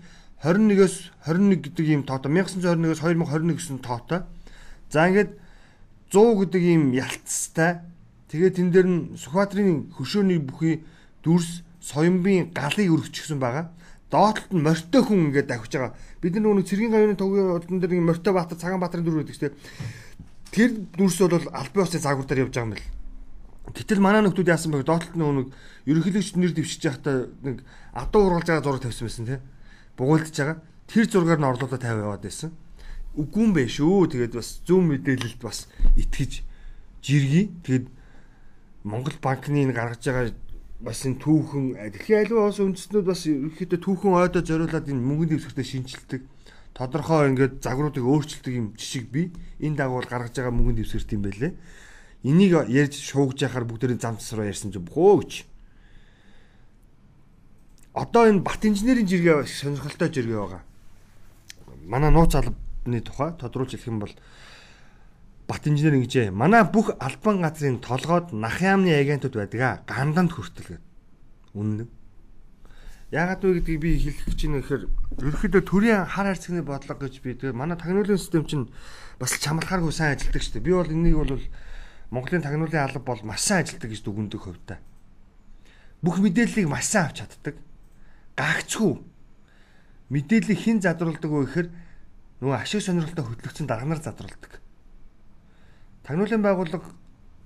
21-өөс 0.46 0.94
21 1.26 1.58
гэдэг 1.58 1.86
ийм 1.90 2.02
тоотой 2.06 2.30
1921-өөс 2.30 3.02
2021 3.02 3.58
гэсэн 3.58 3.78
тоотой 3.82 4.23
За 4.95 5.11
ингээд 5.11 5.35
100 6.15 6.39
гэдэг 6.39 6.63
ийм 6.63 6.95
ялцтай. 6.95 7.83
Тэгээд 8.30 8.54
тэн 8.63 8.71
дээр 8.71 8.87
нь 8.87 9.00
Сүхбаатарын 9.19 9.91
хөшөөний 9.91 10.39
бүхий 10.39 10.87
дүрс 11.26 11.67
соёмбын 11.83 12.54
галыг 12.54 12.95
өргөчихсөн 12.95 13.43
байгаа. 13.43 13.75
Доотлолт 14.15 14.54
нь 14.54 14.63
морьтой 14.63 15.02
хүн 15.02 15.35
ингээд 15.35 15.50
давхиж 15.50 15.75
байгаа. 15.75 15.99
Бид 16.23 16.39
нар 16.39 16.47
нөгөө 16.47 16.71
цэргийн 16.71 16.95
гавьны 16.95 17.19
тогийн 17.19 17.59
урдан 17.59 17.83
дээр 17.83 17.93
нэг 17.99 18.07
морьтой 18.07 18.33
баатар 18.39 18.54
цагаан 18.54 18.78
баатарын 18.78 19.02
дүр 19.02 19.26
гэдэг 19.26 19.35
чинь 19.35 19.59
тэр 20.54 20.71
дүрс 20.95 21.19
бол 21.26 21.43
албан 21.50 21.83
ёсны 21.83 21.99
загвар 21.99 22.26
дээр 22.30 22.47
явж 22.47 22.54
байгаа 22.54 22.67
юм 22.71 22.75
бэл. 22.78 22.91
Гэтэл 23.75 23.99
манай 23.99 24.23
нөхдүүд 24.23 24.52
яасан 24.54 24.71
бэ? 24.78 24.87
Доотлолт 24.87 25.19
нэг 25.19 25.50
ерөнхийлөгч 25.91 26.39
нэр 26.39 26.54
дэвшиж 26.54 26.83
байхдаа 26.87 27.35
нэг 27.43 27.67
адуу 27.99 28.30
ургалж 28.30 28.47
байгаа 28.47 28.63
зураг 28.63 28.83
тавьсан 28.87 29.11
байсан 29.11 29.26
тийм. 29.26 29.43
Бугуйлдж 29.99 30.39
байгаа. 30.39 30.63
Тэр 30.87 31.04
зургаар 31.11 31.41
нь 31.43 31.49
орлуулаад 31.50 31.83
тавь 31.83 31.99
яваад 31.99 32.23
байсан 32.23 32.54
үгүй 33.14 33.42
юм 33.46 33.52
бэ 33.54 33.70
шүү. 33.70 34.10
Тэгээд 34.10 34.34
бас 34.34 34.60
зүүн 34.66 34.84
мэдээлэлд 34.90 35.40
бас 35.42 35.70
итгэж 35.94 36.42
жиргий. 37.02 37.54
Тэгээд 37.62 37.86
Монгол 38.84 39.16
банкны 39.22 39.70
гаргаж 39.70 40.02
байгаа 40.02 40.34
бас 40.84 41.06
энэ 41.06 41.22
түүхэн 41.22 41.64
дэлхийн 41.94 42.26
аливаа 42.26 42.50
улс 42.50 42.60
үндэстнүүд 42.60 43.06
бас 43.06 43.24
ерөөхдөө 43.24 43.80
түүхэн 43.80 44.12
ойдоо 44.18 44.42
зориулаад 44.44 44.90
энэ 44.90 45.00
мөнгөний 45.00 45.38
дэвсгэртээ 45.38 45.64
шинжилдэг. 45.64 46.22
Тодорхой 46.74 47.30
ингээд 47.30 47.62
загваруудыг 47.62 48.04
өөрчилдөг 48.04 48.52
юм 48.52 48.66
жишг 48.74 49.08
би 49.08 49.30
энэ 49.62 49.78
дагуур 49.78 50.04
гаргаж 50.04 50.34
байгаа 50.34 50.52
мөнгөний 50.52 50.82
дэвсгэрт 50.82 51.14
юм 51.14 51.22
байлээ. 51.22 51.52
Энийг 52.26 52.52
ярьж 52.66 52.98
шуугж 52.98 53.46
яхаар 53.46 53.64
бүгдээрийн 53.64 54.02
зам 54.02 54.18
засвараа 54.18 54.50
ярьсан 54.50 54.74
чинь 54.74 54.84
бөхөөч. 54.84 55.32
Одоо 57.94 58.26
энэ 58.26 58.42
бат 58.42 58.60
инженерийн 58.66 59.06
жиргээ 59.06 59.46
сонирхолтой 59.46 60.10
жиргээ 60.10 60.36
байгаа. 60.36 60.62
Манай 61.86 62.10
нууц 62.10 62.34
алба 62.34 62.63
тухай 63.04 63.32
тодруулж 63.38 63.75
хэлэх 63.75 63.88
юм 63.88 64.00
бол 64.04 64.14
Бат 65.44 65.66
инженер 65.68 66.00
ингэжээ. 66.00 66.32
Манай 66.32 66.64
бүх 66.64 66.97
албан 66.97 67.44
газрын 67.44 67.76
толгойд 67.76 68.32
нах 68.32 68.64
яамны 68.64 68.97
агентууд 68.97 69.36
байдаг. 69.36 69.84
Ганданд 69.84 70.32
хүртэл 70.32 70.80
гэдэг. 70.80 70.84
Үнэн. 71.52 71.88
Яагаад 73.12 73.44
вэ 73.44 73.60
гэдгийг 73.60 73.80
би 73.80 73.90
хэлэх 74.00 74.32
чинь 74.40 74.56
гэхээр 74.56 74.88
ерөөхдөө 75.20 75.62
төрийн 75.68 76.08
хар 76.08 76.32
хайрцагны 76.32 76.64
бодлого 76.64 77.04
гэж 77.04 77.20
би 77.20 77.36
тэгээ 77.36 77.52
манай 77.52 77.76
тагнуулын 77.76 78.16
систем 78.16 78.49
чинь 78.49 78.73
бас 79.20 79.36
чамрахааргүй 79.36 79.92
сайн 79.92 80.16
ажилладаг 80.16 80.42
шүү 80.42 80.54
дээ. 80.58 80.66
Би 80.66 80.73
бол 80.73 80.88
энийг 80.88 81.16
бол 81.20 81.44
Монголын 82.08 82.42
тагнуулын 82.42 82.80
алба 82.88 83.04
бол 83.04 83.23
маш 83.28 83.44
сайн 83.44 83.68
ажилладаг 83.68 83.90
гэж 83.92 84.00
дүгндэг 84.00 84.40
хувьдаа. 84.40 84.78
Бүх 86.00 86.18
мэдээллийг 86.25 86.66
маш 86.73 86.88
сайн 86.88 87.12
авч 87.12 87.20
чаддаг. 87.20 87.54
Гагцгүй. 88.34 88.97
Мэдээллийг 90.08 90.58
хэн 90.58 90.80
задруулдаг 90.80 91.30
вэ 91.30 91.44
гэхээр 91.47 91.68
нөгөө 92.42 92.56
ашиг 92.58 92.82
сонирхолтой 92.82 93.25
хөтлөгчөнд 93.25 93.70
дарганаар 93.70 94.02
задруулдаг. 94.02 94.58
Тагнуулын 96.02 96.42
байгууллага 96.42 96.90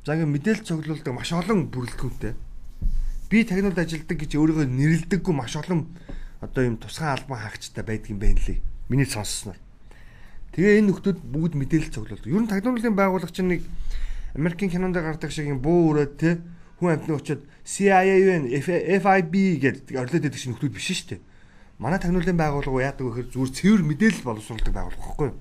загийн 0.06 0.32
мэдээлэл 0.32 0.64
цуглуулдаг 0.64 1.12
маш 1.12 1.30
олон 1.36 1.68
бүрэлдэхүүнтэй. 1.68 2.32
Би 3.28 3.44
тагнуулд 3.44 3.76
ажилладаг 3.76 4.16
гэж 4.16 4.32
өөрийгөө 4.40 4.66
нэрлэдэггүй 4.66 5.34
маш 5.36 5.54
олон 5.60 5.92
одоо 6.40 6.62
юм 6.64 6.80
тусгай 6.80 7.12
албан 7.12 7.38
хаагчтай 7.44 7.84
байдаг 7.84 8.08
юм 8.08 8.18
байна 8.18 8.40
лээ. 8.40 8.58
Миний 8.88 9.04
сонссноор. 9.04 9.60
Тэгээ 10.56 10.80
энэ 10.80 10.88
нөхдүүд 10.88 11.18
бүгд 11.20 11.54
мэдээлэл 11.60 11.92
цуглуулдаг. 11.92 12.32
Ер 12.32 12.40
нь 12.40 12.48
тагнуулын 12.48 12.96
байгууллага 12.96 13.36
чинь 13.36 13.52
нэг 13.52 13.62
Америкийн 14.32 14.72
кинонд 14.72 14.96
гардаг 14.96 15.28
шиг 15.28 15.52
юм 15.52 15.60
буу 15.60 15.92
өрөөд 15.92 16.12
те 16.16 16.40
хүн 16.80 16.96
амтны 16.96 17.12
очиод 17.12 17.44
CIA, 17.68 18.16
FIB 19.04 19.34
гэдэг 19.60 19.92
орлоод 19.92 20.24
байдаг 20.24 20.40
шиг 20.40 20.56
нөхдүүд 20.56 20.72
биш 20.72 20.88
шүү 20.88 21.08
дээ 21.12 21.27
манай 21.78 21.98
тагнуулын 22.02 22.34
байгууллага 22.34 22.82
яадаг 22.90 23.06
вэ 23.06 23.10
гэхээр 23.22 23.32
зүгээр 23.32 23.54
цэвэр 23.54 23.82
мэдээлэл 23.86 24.26
боловсруулдаг 24.26 24.74
байгууллага 24.74 24.98
байхгүй 24.98 25.26
юу? 25.30 25.38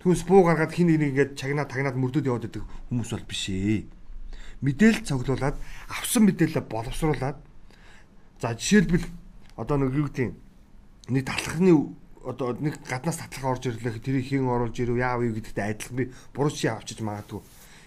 Түүнээс 0.00 0.24
буу 0.24 0.40
гаргаад 0.44 0.72
хин 0.72 0.88
нэг 0.88 1.02
ингээд 1.12 1.32
чагнаа 1.36 1.68
тагнаад 1.68 1.96
мөрдөд 2.00 2.28
яваад 2.28 2.48
байдаг 2.48 2.64
хүмүүс 2.88 3.10
бол 3.12 3.28
биш 3.28 3.44
ээ. 3.52 3.84
Мэдээлэл 4.64 5.04
цуглуулад 5.04 5.56
авсан 5.92 6.22
мэдээлэлээ 6.24 6.64
боловсруулад 6.64 7.36
за 8.40 8.48
жишээлбэл 8.56 9.04
одоо 9.60 9.76
нэг 9.76 9.92
юу 9.92 10.08
гэдэг 10.08 10.32
нэг 11.12 11.22
талхны 11.28 11.72
одоо 12.24 12.56
нэг 12.56 12.80
гаднаас 12.88 13.20
татлага 13.20 13.60
орж 13.60 13.68
ирлээ 13.68 14.00
тэрийг 14.00 14.26
хэн 14.32 14.48
оруулж 14.48 14.76
ирв 14.80 14.96
яав 14.96 15.22
юу 15.22 15.36
гэдэгтэй 15.36 15.76
адилхан 15.76 15.96
би 15.96 16.04
буруу 16.32 16.50
чи 16.50 16.66
авчиж 16.66 17.04
магадгүй. 17.04 17.40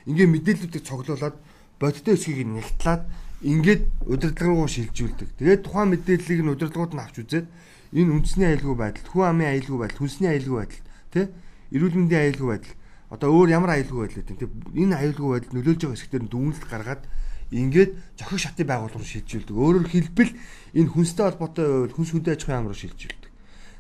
Ингээ 0.08 0.28
мэдээллүүдийг 0.30 0.84
цуглуулад 0.86 1.36
бодтой 1.82 2.14
эсхийг 2.16 2.48
нэгтлаад 2.48 3.04
ингээд 3.44 3.84
удирдлага 4.08 4.52
руу 4.52 4.68
шилжүүлдэг. 4.68 5.40
Тэгээд 5.40 5.64
тухайн 5.64 5.92
мэдээллийг 5.96 6.42
нь 6.44 6.54
удирдлагууд 6.56 6.94
нь 6.96 7.04
авч 7.04 7.16
үзээд 7.24 7.48
энэ 7.94 8.12
үндэсний 8.14 8.48
аюулгүй 8.54 8.76
байдал, 8.78 9.08
хүн 9.10 9.26
амын 9.26 9.50
аюулгүй 9.54 9.78
байдал, 9.82 10.00
хүнсний 10.00 10.30
аюулгүй 10.30 10.58
байдал, 10.62 10.84
тий? 11.14 11.26
Эрүүл 11.74 11.98
мэндийн 11.98 12.24
аюулгүй 12.30 12.50
байдал. 12.50 12.76
Одоо 13.10 13.30
өөр 13.34 13.50
ямар 13.50 13.72
аюулгүй 13.78 14.00
байдал 14.06 14.20
гэдэг 14.22 14.38
тийм 14.38 14.52
энэ 14.78 14.98
аюулгүй 15.02 15.30
байдал 15.34 15.54
нөлөөлж 15.58 15.82
байгаа 15.82 15.98
хэсгээр 15.98 16.24
нь 16.26 16.30
дүгнэлт 16.30 16.66
гаргаад 16.70 17.04
ингээд 17.50 17.92
зохих 18.14 18.40
шатны 18.46 18.64
байгууллага 18.70 19.02
руу 19.02 19.10
шилжүүлдэг. 19.10 19.56
Өөрөөр 19.58 19.90
хэлбэл 19.90 20.32
энэ 20.78 20.92
хүнстэй 20.94 21.26
холбоотой 21.26 21.66
байвал 21.66 21.96
хүнс 21.98 22.12
хүндээ 22.14 22.34
аж 22.38 22.42
ахуйн 22.46 22.58
яам 22.62 22.70
руу 22.70 22.78
шилжүүлдэг. 22.78 23.32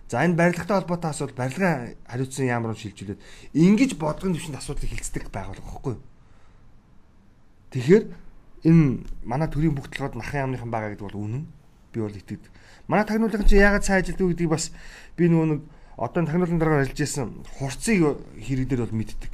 За 0.10 0.26
энэ 0.26 0.34
барилгатай 0.34 0.76
холбоотой 0.82 1.10
асуудал 1.14 1.38
барилгын 1.38 1.94
хариуцсан 2.10 2.50
яам 2.50 2.66
руу 2.66 2.74
шилжүүлээд 2.74 3.22
ингэж 3.54 3.92
бодгон 4.02 4.34
төвшөнд 4.34 4.58
асуудлыг 4.58 4.90
хилцдэг 4.90 5.30
байгууллага 5.30 5.86
юу? 5.86 6.02
Тэгэхээр 7.70 8.04
энэ 8.66 9.06
манай 9.22 9.48
төрийн 9.54 9.78
бүх 9.78 9.94
толгойд 9.94 10.18
нахын 10.18 10.50
яамныхан 10.50 10.74
байгаа 10.74 10.98
гэдэг 10.98 11.06
бол 11.06 11.22
үнэн. 11.22 11.46
Би 11.94 12.02
бол 12.02 12.10
итгэдэг. 12.10 12.50
Манай 12.90 13.06
тагнуулын 13.06 13.46
чинь 13.46 13.62
яагаад 13.62 13.86
сайн 13.86 14.02
ажилддаг 14.02 14.34
гэдгийг 14.34 14.50
бас 14.50 14.74
би 15.14 15.30
нөгөө 15.30 15.46
нэг 15.46 15.62
одоо 15.94 16.26
тагнуулын 16.26 16.58
дараа 16.58 16.82
ажиллаж 16.82 17.06
исэн 17.06 17.46
хурцыг 17.62 18.18
хэрэг 18.42 18.66
дээр 18.66 18.90
бол 18.90 18.98
мэддэг. 18.98 19.34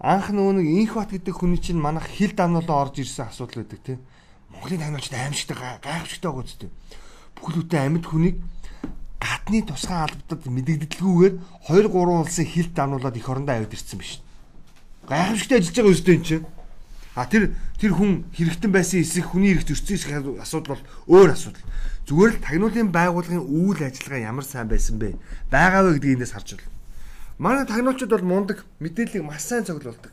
анх 0.00 0.32
нөгөө 0.32 0.54
нэг 0.56 0.66
инх 0.66 0.96
бат 0.96 1.12
гэдэг 1.12 1.36
хүний 1.36 1.60
чинь 1.60 1.76
манайх 1.76 2.08
хил 2.08 2.32
дамнуулаа 2.32 2.88
орж 2.88 3.04
ирсэн 3.04 3.28
асуудал 3.28 3.62
байдаг 3.62 3.80
тийм. 3.84 4.00
Монголын 4.48 4.80
тагнуулчд 4.80 5.12
аимшигтай 5.12 5.56
гайхамшигтай 5.84 6.32
үстэй. 6.32 6.70
Бүхэл 7.36 7.68
бүтэн 7.68 8.00
амьд 8.00 8.06
хүнийг 8.08 8.40
гадны 9.20 9.60
тусгай 9.62 10.00
албадад 10.02 10.42
мэдэгдэлгүйгээр 10.48 11.34
2 11.68 11.86
3 11.86 12.16
улсын 12.16 12.46
хил 12.48 12.68
дамнуулаад 12.72 13.16
их 13.20 13.28
орондоо 13.28 13.54
авид 13.60 13.76
ирсэн 13.76 13.98
биш. 14.00 14.24
Гайхамшигтай 15.06 15.58
ажиллаж 15.60 15.76
байгаа 15.76 15.92
үстэй 15.92 16.16
энэ 16.16 16.26
чинь. 16.26 16.46
А 17.14 17.28
тэр 17.28 17.52
тэр 17.76 17.92
хүн 17.92 18.24
хэрэгтэн 18.32 18.72
байсан 18.72 19.04
эсэх 19.04 19.36
хүний 19.36 19.52
эрх 19.52 19.68
зөрчсөн 19.68 19.96
эсэх 20.00 20.12
асуудал 20.40 20.80
бол 20.80 20.84
өөр 21.12 21.36
асуудал. 21.36 21.60
Зүгээр 22.08 22.32
л 22.32 22.40
тагнуулын 22.40 22.88
байгууллагын 22.88 23.44
үйл 23.44 23.80
ажиллагаа 23.84 24.32
ямар 24.32 24.46
сайн 24.48 24.68
байсан 24.72 24.96
бэ? 24.96 25.20
Байгаа 25.52 25.84
вэ 25.84 26.00
гэдгийг 26.00 26.16
эндээс 26.16 26.32
харж 26.32 26.56
байна. 26.56 26.72
Манай 27.36 27.64
тагнуулчид 27.68 28.08
бол 28.08 28.24
мундаг 28.24 28.64
мэдээллийг 28.80 29.28
маш 29.28 29.44
сайн 29.44 29.68
цуглуулдаг. 29.68 30.08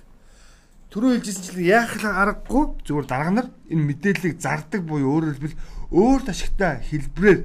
Түрүү 0.91 1.23
хэлжсэнчлэн 1.23 1.69
яах 1.69 1.95
аргагүй 2.03 2.83
зүгээр 2.83 3.07
дарга 3.07 3.31
нар 3.31 3.47
энэ 3.71 3.87
мэдээллийг 3.95 4.35
зардаг 4.41 4.81
буюу 4.83 5.21
өөрөөр 5.21 5.37
хэлбэл 5.39 5.61
өөр 5.95 6.21
ашигтай 6.27 6.83
хэлбрээр 6.83 7.39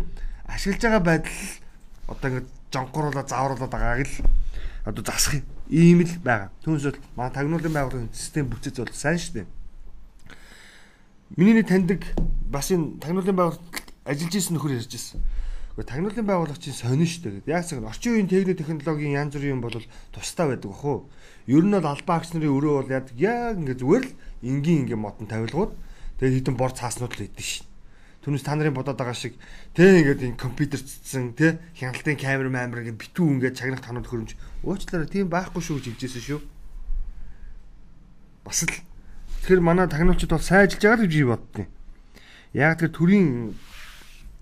ашиглаж 0.50 0.82
байгаа 0.82 1.02
байдал 1.04 1.38
одоо 2.08 2.28
ингэ 2.32 2.42
жонхоруулаад 2.72 3.28
заавруулаад 3.28 3.72
байгааг 3.72 4.00
л 4.08 4.16
одоо 4.88 5.02
засах 5.04 5.44
ийм 5.70 6.05
л 6.05 6.14
байгаа. 6.20 6.50
Түүнээс 6.64 6.85
бол 6.92 7.00
манай 7.16 7.33
тагнуулын 7.33 7.72
байгууллагын 7.72 8.12
систем 8.12 8.48
бүтцэд 8.53 8.85
бол 8.85 8.92
сайн 8.92 9.18
шүү 9.18 9.35
дээ. 9.40 9.46
Миний 11.37 11.57
нэг 11.57 11.68
таньдаг 11.68 12.03
бас 12.53 12.68
энэ 12.68 13.00
тагнуулын 13.00 13.37
байгууллагад 13.37 13.88
ажиллаж 14.05 14.35
исэн 14.37 14.55
нөхөр 14.61 14.77
ярьж 14.77 14.92
ирсэн. 14.92 15.24
Гэхдээ 15.74 15.90
тагнуулын 15.90 16.29
байгууллага 16.29 16.61
чинь 16.61 16.77
сонин 16.77 17.09
шүү 17.09 17.42
дээ. 17.42 17.50
Яг 17.50 17.64
цаг 17.64 17.83
орчин 17.83 18.14
үеийн 18.14 18.29
техник 18.29 18.61
технологийн 18.61 19.18
янз 19.18 19.35
бүрийн 19.35 19.59
юм 19.59 19.64
бол 19.64 19.74
тустай 20.12 20.46
байдаг 20.53 20.70
бохоо. 20.70 21.09
Ер 21.50 21.64
нь 21.64 21.74
бол 21.74 21.88
албан 21.90 22.16
агч 22.20 22.31
нарын 22.37 22.55
өрөө 22.55 22.74
бол 22.85 22.94
яг 22.94 23.11
ингэ 23.59 23.81
зүгээр 23.81 24.05
л 24.07 24.12
энгийн 24.44 24.87
ингэ 24.87 24.96
модон 25.00 25.27
тавилгууд 25.27 25.72
тэгээд 26.22 26.37
хитэн 26.46 26.55
бор 26.55 26.70
цааснууд 26.70 27.16
л 27.18 27.27
идэв 27.27 27.42
шин. 27.42 27.66
Түүнээс 28.24 28.40
та 28.40 28.56
нарын 28.56 28.72
бодоод 28.72 28.96
байгаа 28.96 29.12
шиг 29.12 29.37
тэ 29.76 30.00
ингээд 30.00 30.24
энэ 30.32 30.40
компьютер 30.40 30.80
цэцсэн 30.80 31.37
тэ 31.37 31.60
хяналтын 31.76 32.16
камер 32.16 32.48
маамир 32.48 32.80
ингээд 32.80 32.96
битүү 32.96 33.37
ингээд 33.37 33.58
чагнах 33.60 33.84
танууд 33.84 34.08
хөрөмж 34.08 34.32
уучлаарай 34.64 35.08
тийм 35.12 35.28
байхгүй 35.28 35.60
шүү 35.60 35.76
гэж 35.84 35.87
хэлжсэн 35.92 36.24
шүү. 36.24 36.40
Бас 38.48 38.64
л 38.64 38.72
тэгэхээр 39.44 39.60
манай 39.60 39.92
тагнуулчид 39.92 40.32
бол 40.32 40.40
сайн 40.40 40.64
ажиллаж 40.64 40.80
байгаа 40.80 41.04
гэж 41.04 41.12
би 41.12 41.24
боддیں۔ 41.28 41.66
Яг 42.56 42.80
тэр 42.80 42.96
төрийн 42.96 43.52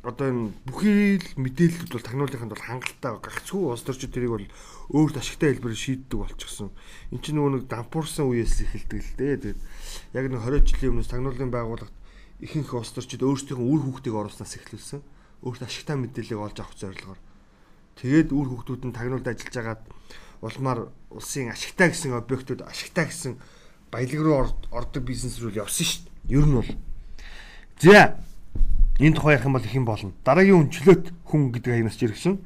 одоо 0.02 0.26
энэ 0.30 0.50
бүхий 0.66 1.18
л 1.18 1.26
мэдээлэлүүд 1.42 1.90
бол 1.94 2.06
тагнуулынханд 2.06 2.54
бол 2.54 2.66
хангалттай 2.66 3.12
гагцгүй 3.22 3.62
улс 3.66 3.86
төрчид 3.86 4.10
тэрийг 4.10 4.34
бол 4.34 4.46
өөрт 4.94 5.18
ашигтай 5.18 5.54
хэлбэрээр 5.54 5.78
шийддэг 5.78 6.18
болчихсон. 6.18 6.74
Энд 7.14 7.22
чинь 7.22 7.38
нөгөө 7.38 7.62
нэг 7.62 7.64
дампуурсан 7.70 8.26
үеэс 8.26 8.66
эхэлдэг 8.66 8.98
л 8.98 9.14
дээ. 9.14 9.34
Тэгээд 9.42 9.60
яг 10.18 10.26
нэг 10.26 10.42
20 10.42 10.70
жилийн 10.70 10.90
өмнөөс 10.98 11.10
тагнуулын 11.10 11.54
байгууллагт 11.54 11.94
ихэнх 12.42 12.74
улс 12.74 12.90
төрчид 12.90 13.22
өөрсдийнхөө 13.22 13.62
үр 13.70 13.80
хүүхдийг 13.86 14.14
оруулснаас 14.18 14.58
эхлүүлсэн. 14.58 15.00
Өөрт 15.46 15.62
ашигтай 15.62 15.96
мэдээллийг 15.96 16.40
олж 16.42 16.58
авах 16.58 16.74
зорилгоор. 16.74 17.20
Тэгээд 17.96 18.34
үр 18.34 18.46
хүүхдүүд 18.50 18.82
нь 18.90 18.96
тагнуулд 18.98 19.30
ажиллаж 19.30 19.56
агаад 19.62 19.82
улмаар 20.42 20.80
улсын 21.14 21.54
ашигтай 21.54 21.94
гэсэн 21.94 22.18
объектууд 22.18 22.66
ашигтай 22.66 23.06
гэсэн 23.06 23.38
баялаг 23.94 24.20
руу 24.20 24.36
ордог 24.74 25.02
бизнес 25.06 25.38
рүү 25.38 25.62
явсан 25.62 25.86
шүү 25.86 26.02
дээ. 26.02 26.34
Ер 26.34 26.46
нь 26.50 26.56
бол. 26.58 26.70
За 27.78 28.18
Энэ 28.98 29.16
тухай 29.16 29.34
ярих 29.34 29.46
юм 29.46 29.52
бол 29.52 29.64
их 29.64 29.74
юм 29.74 29.84
болно. 29.84 30.12
Дараагийн 30.24 30.68
үнчлөөт 30.68 31.04
хүн 31.26 31.50
гэдэг 31.50 31.72
аянаас 31.74 31.98
жиргсэн. 31.98 32.38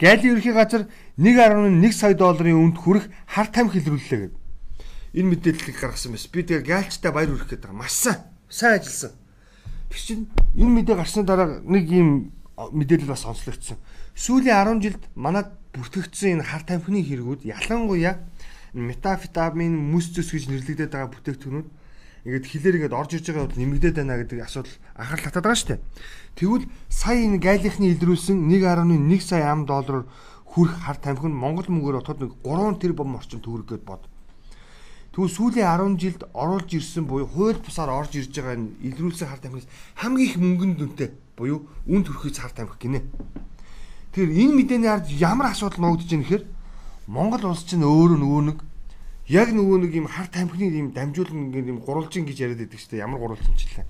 Гайлийн 0.00 0.34
ерхий 0.34 0.50
газар 0.50 0.88
1.1 1.14 1.92
сая 1.92 2.14
долларын 2.18 2.58
үнд 2.58 2.76
хүрэх 2.80 3.06
хар 3.28 3.46
тамхи 3.52 3.78
илрүүллээ 3.78 4.20
гэдэг. 4.26 4.40
Энэ 5.14 5.30
мэдээллийг 5.30 5.78
гаргасан 5.78 6.16
байсан. 6.16 6.30
Би 6.32 6.42
тэгээ 6.42 6.66
гайлчтай 6.66 7.12
баяр 7.12 7.30
хүргэх 7.36 7.54
гэдэг. 7.54 7.70
Маш 7.70 7.92
сайн. 7.92 8.18
Сайн 8.48 8.80
ажилласан. 8.80 9.12
Тэр 9.92 10.00
чинь 10.00 10.24
энэ 10.56 10.72
мэдээ 10.72 10.96
гарсны 10.96 11.22
дараа 11.28 11.60
нэг 11.60 11.84
ийм 11.92 12.32
мэдээлэл 12.56 13.12
бас 13.12 13.28
онцлогдсон. 13.28 13.76
Сүүлийн 14.16 14.80
10 14.80 14.80
жилд 14.80 15.02
манад 15.12 15.52
бүртгэгдсэн 15.76 16.40
энэ 16.40 16.48
хар 16.48 16.64
тамхины 16.64 17.04
хэрэгүүд 17.04 17.44
ялангуяа 17.44 18.16
метафетамин, 18.72 19.76
мүс 19.92 20.16
зүс 20.16 20.32
гэж 20.32 20.48
нэрлэгдээд 20.48 20.92
байгаа 20.96 21.12
бүтээгдэхүүнүүд 21.12 21.68
ингээд 22.24 22.46
хилээр 22.48 22.76
ингээд 22.80 22.96
орж 22.96 23.10
ирж 23.20 23.26
байгаа 23.28 23.44
бол 23.52 23.60
нэмэгдээд 23.60 23.96
байна 24.00 24.20
гэдэг 24.24 24.40
асуудал 24.40 24.76
анхаарал 24.96 25.26
татаад 25.28 25.44
байгаа 25.44 25.60
шүү 25.60 25.70
дээ. 25.76 25.80
Тэгвэл 26.40 26.64
сая 26.88 27.18
энэ 27.28 27.38
гайлихны 27.42 27.86
илрүүлсэн 27.92 28.38
1.1 28.48 29.20
сая 29.20 29.44
ам 29.52 29.68
доллараар 29.68 30.08
хүрэх 30.48 30.76
хар 30.86 30.98
тамхи 31.02 31.28
нь 31.28 31.36
Монгол 31.36 31.68
мөнгөөр 31.68 32.00
отоод 32.00 32.20
нэг 32.22 32.32
3 32.40 32.80
тэрбум 32.80 33.16
орчим 33.20 33.44
төгрөг 33.44 33.68
гээд 33.76 33.84
бод. 33.84 34.08
Тэгвэл 35.12 35.28
сүүлийн 35.28 35.68
10 35.68 36.00
жилд 36.00 36.22
оруулж 36.32 36.72
ирсэн 36.72 37.04
буюу 37.04 37.28
хууль 37.28 37.60
бусаар 37.60 37.92
орж 37.92 38.16
ирж 38.16 38.32
байгаа 38.32 38.56
энэ 38.56 38.80
илрүүлсэн 38.80 39.28
хар 39.28 39.44
тамхинаас 39.44 39.68
хамгийн 40.00 40.24
их 40.24 40.36
мөнгөнд 40.40 40.76
дүнтэй 40.80 41.08
буюу 41.36 41.68
үн 41.84 42.00
төрхөйц 42.00 42.40
хар 42.40 42.56
тамхи 42.56 42.80
гинэ. 42.80 43.04
Тэгэхээр 44.16 44.32
энэ 44.32 44.56
мэдээний 44.56 44.88
ард 44.88 45.12
ямар 45.12 45.52
асуудал 45.52 45.84
нуугдж 45.84 46.08
байгаа 46.08 46.20
нэхэр 46.24 46.42
Монгол 47.12 47.44
улс 47.52 47.60
чинь 47.68 47.84
өөрөө 47.84 48.18
нөгөө 48.24 48.42
нэг 48.48 48.58
яг 49.28 49.52
нөгөө 49.52 49.78
нэг 49.84 49.92
юм 50.00 50.08
хар 50.08 50.32
тамхины 50.32 50.80
юм 50.80 50.96
дамжуулан 50.96 51.52
ингээд 51.52 51.68
юм 51.68 51.84
гурвалжин 51.84 52.24
гэж 52.24 52.38
яриад 52.40 52.64
байдаг 52.64 52.80
шүү 52.80 52.90
дээ. 52.96 53.04
Ямар 53.04 53.20
гурвалжин 53.20 53.52
ч 53.52 53.68
лээ. 53.68 53.84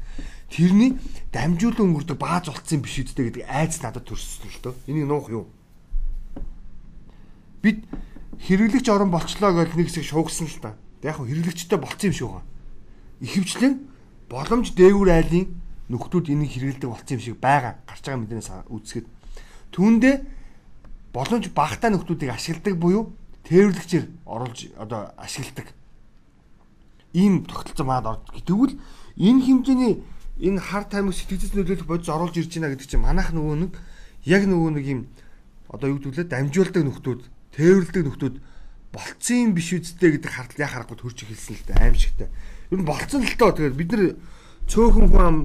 Тэрний 0.51 0.99
дамжуулан 1.31 1.87
өнгөрдөг 1.87 2.19
бааз 2.19 2.51
болцсон 2.51 2.83
биш 2.83 2.99
үсттэй 2.99 3.31
гэдэг 3.31 3.47
айц 3.47 3.79
надад 3.79 4.07
төрсөн 4.11 4.51
л 4.51 4.59
дөө. 4.59 4.75
Энийг 4.91 5.07
нуух 5.07 5.31
юу? 5.31 5.47
Бид 7.63 7.87
хэрэглэгч 8.43 8.87
орон 8.91 9.15
болчлоо 9.15 9.55
гэж 9.55 9.79
нэг 9.79 9.87
хэсэг 9.87 10.03
шуугсан 10.03 10.51
л 10.51 10.59
та. 10.59 10.75
Яг 11.03 11.19
хөө 11.19 11.27
хэрэглэгчтэй 11.29 11.79
болцсон 11.79 12.11
юм 12.11 12.17
шиг 12.17 12.29
байгаа. 12.31 12.45
Ихэвчлэн 13.21 13.75
боломж 14.31 14.67
дээгүүр 14.75 15.11
айлын 15.11 15.47
нөхдүүд 15.91 16.27
энийг 16.31 16.51
хэрэгэлдэг 16.55 16.89
болцсон 16.89 17.17
юм 17.19 17.23
шиг 17.23 17.37
байгаа. 17.43 17.75
Гарч 17.87 18.03
байгаа 18.07 18.23
мэднээс 18.23 18.51
үзэхэд 18.71 19.07
түүндээ 19.75 20.15
боломж 21.13 21.45
багтаа 21.53 21.91
нөхдүүдийг 21.93 22.31
ашигладаг 22.33 22.75
буюу 22.79 23.13
тээвэрлэгчээр 23.45 24.07
оруулж 24.25 24.73
одоо 24.79 25.13
ашигладаг 25.19 25.75
ийм 27.13 27.45
тогтолцоо 27.45 27.87
маад 27.87 28.07
орд. 28.07 28.25
Тэгвэл 28.33 28.79
энэ 29.19 29.43
хэмжээний 29.45 29.95
энэ 30.41 30.61
хар 30.61 30.85
тамиг 30.89 31.13
сэтгэцэс 31.15 31.53
нөлөөлөх 31.53 31.87
бодис 31.87 32.09
оруулж 32.09 32.37
ирж 32.39 32.53
байна 32.57 32.73
гэдэг 32.73 32.89
чинь 32.89 33.05
манайх 33.05 33.35
нөгөө 33.37 33.57
нэг 33.69 33.73
яг 34.25 34.43
нөгөө 34.49 34.71
нэг 34.81 34.87
юм 34.89 35.01
одоо 35.69 35.93
юу 35.93 36.01
гэдүүлээ 36.01 36.27
дамжуулдаг 36.33 36.83
нөхдүүд 36.89 37.21
тээвэрлдэг 37.53 38.03
нөхдүүд 38.07 38.35
болцсон 38.93 39.57
биш 39.57 39.73
үсттэй 39.73 40.21
гэдэг 40.21 40.31
хардл 40.31 40.61
яхаа 40.61 40.85
харахгүй 40.85 40.97
төрж 41.01 41.19
эхэлсэн 41.25 41.57
л 41.57 41.67
дээ 41.67 41.81
аимшигтай. 41.81 42.29
Ер 42.71 42.79
нь 42.79 42.87
болцсон 42.87 43.25
л 43.25 43.37
тоо 43.41 43.57
тэгээд 43.57 43.77
бид 43.81 43.91
нар 43.97 44.05
цөөхөн 44.69 45.09
хүн 45.09 45.37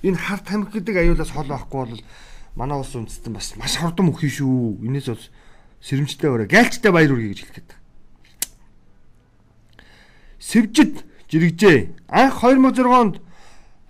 энэ 0.00 0.16
хар 0.16 0.40
тамиг 0.40 0.72
гэдэг 0.72 0.96
аюулаас 0.96 1.30
хол 1.30 1.48
байхгүй 1.48 1.76
бол 1.76 2.02
манай 2.56 2.76
улс 2.80 2.96
үндэстэн 2.96 3.36
бас 3.36 3.52
маш 3.60 3.76
хурдан 3.76 4.08
мөхий 4.08 4.32
шүү. 4.32 4.80
Энээс 4.80 5.12
бол 5.12 5.24
сэрэмжтэй 5.84 6.30
өрөө 6.32 6.48
гялчтай 6.48 6.90
баяр 6.92 7.12
үргэе 7.12 7.32
гэж 7.36 7.40
хэлэхэд. 7.44 7.70
Сэвжид 10.40 11.04
жирэгжээ. 11.28 11.78
Анх 12.08 12.40
2006 12.40 12.80
онд 12.88 13.14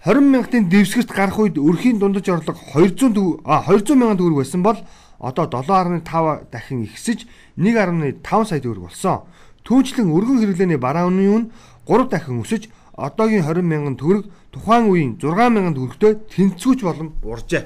20 0.07 0.23
мянгатын 0.31 0.71
дэвсгэрт 0.71 1.11
гарах 1.11 1.39
үед 1.39 1.59
өрхийн 1.59 1.99
дундаж 1.99 2.27
орлого 2.31 2.59
200 2.75 3.43
а 3.43 3.63
200 3.67 3.95
мянган 3.99 4.19
төгрөг 4.19 4.43
байсан 4.43 4.63
бол 4.63 4.79
одоо 5.19 5.47
7.5 5.49 6.51
дахин 6.51 6.85
ихсэж 6.85 7.27
1.5 7.57 8.45
сая 8.45 8.61
төгрөг 8.61 8.91
болсон. 8.91 9.25
Түүнчлэн 9.65 10.13
өргөн 10.13 10.41
хэрэглээний 10.41 10.79
барааны 10.79 11.27
үн 11.27 11.45
3 11.89 12.09
дахин 12.11 12.43
өсөж 12.43 12.69
одоогийн 12.97 13.45
20 13.45 13.63
мянган 13.63 13.97
төгрөг 13.97 14.25
тухайн 14.53 14.89
үеийн 14.89 15.13
6 15.21 15.51
мянган 15.53 15.75
төгрөгтэй 15.75 16.13
тэнцвүүч 16.33 16.81
болон 16.85 17.13
уржээ. 17.25 17.65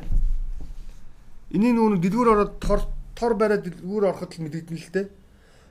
Энийг 1.54 1.74
нүүн 1.74 2.00
дэлгүүр 2.02 2.28
ороод 2.34 2.52
тор 2.62 2.80
тор 3.14 3.34
бариад 3.34 3.66
дэлгүүр 3.66 4.10
ороход 4.10 4.30
л 4.38 4.42
мэдэгдэн 4.46 4.78
л 4.78 4.90
дээ. 4.94 5.06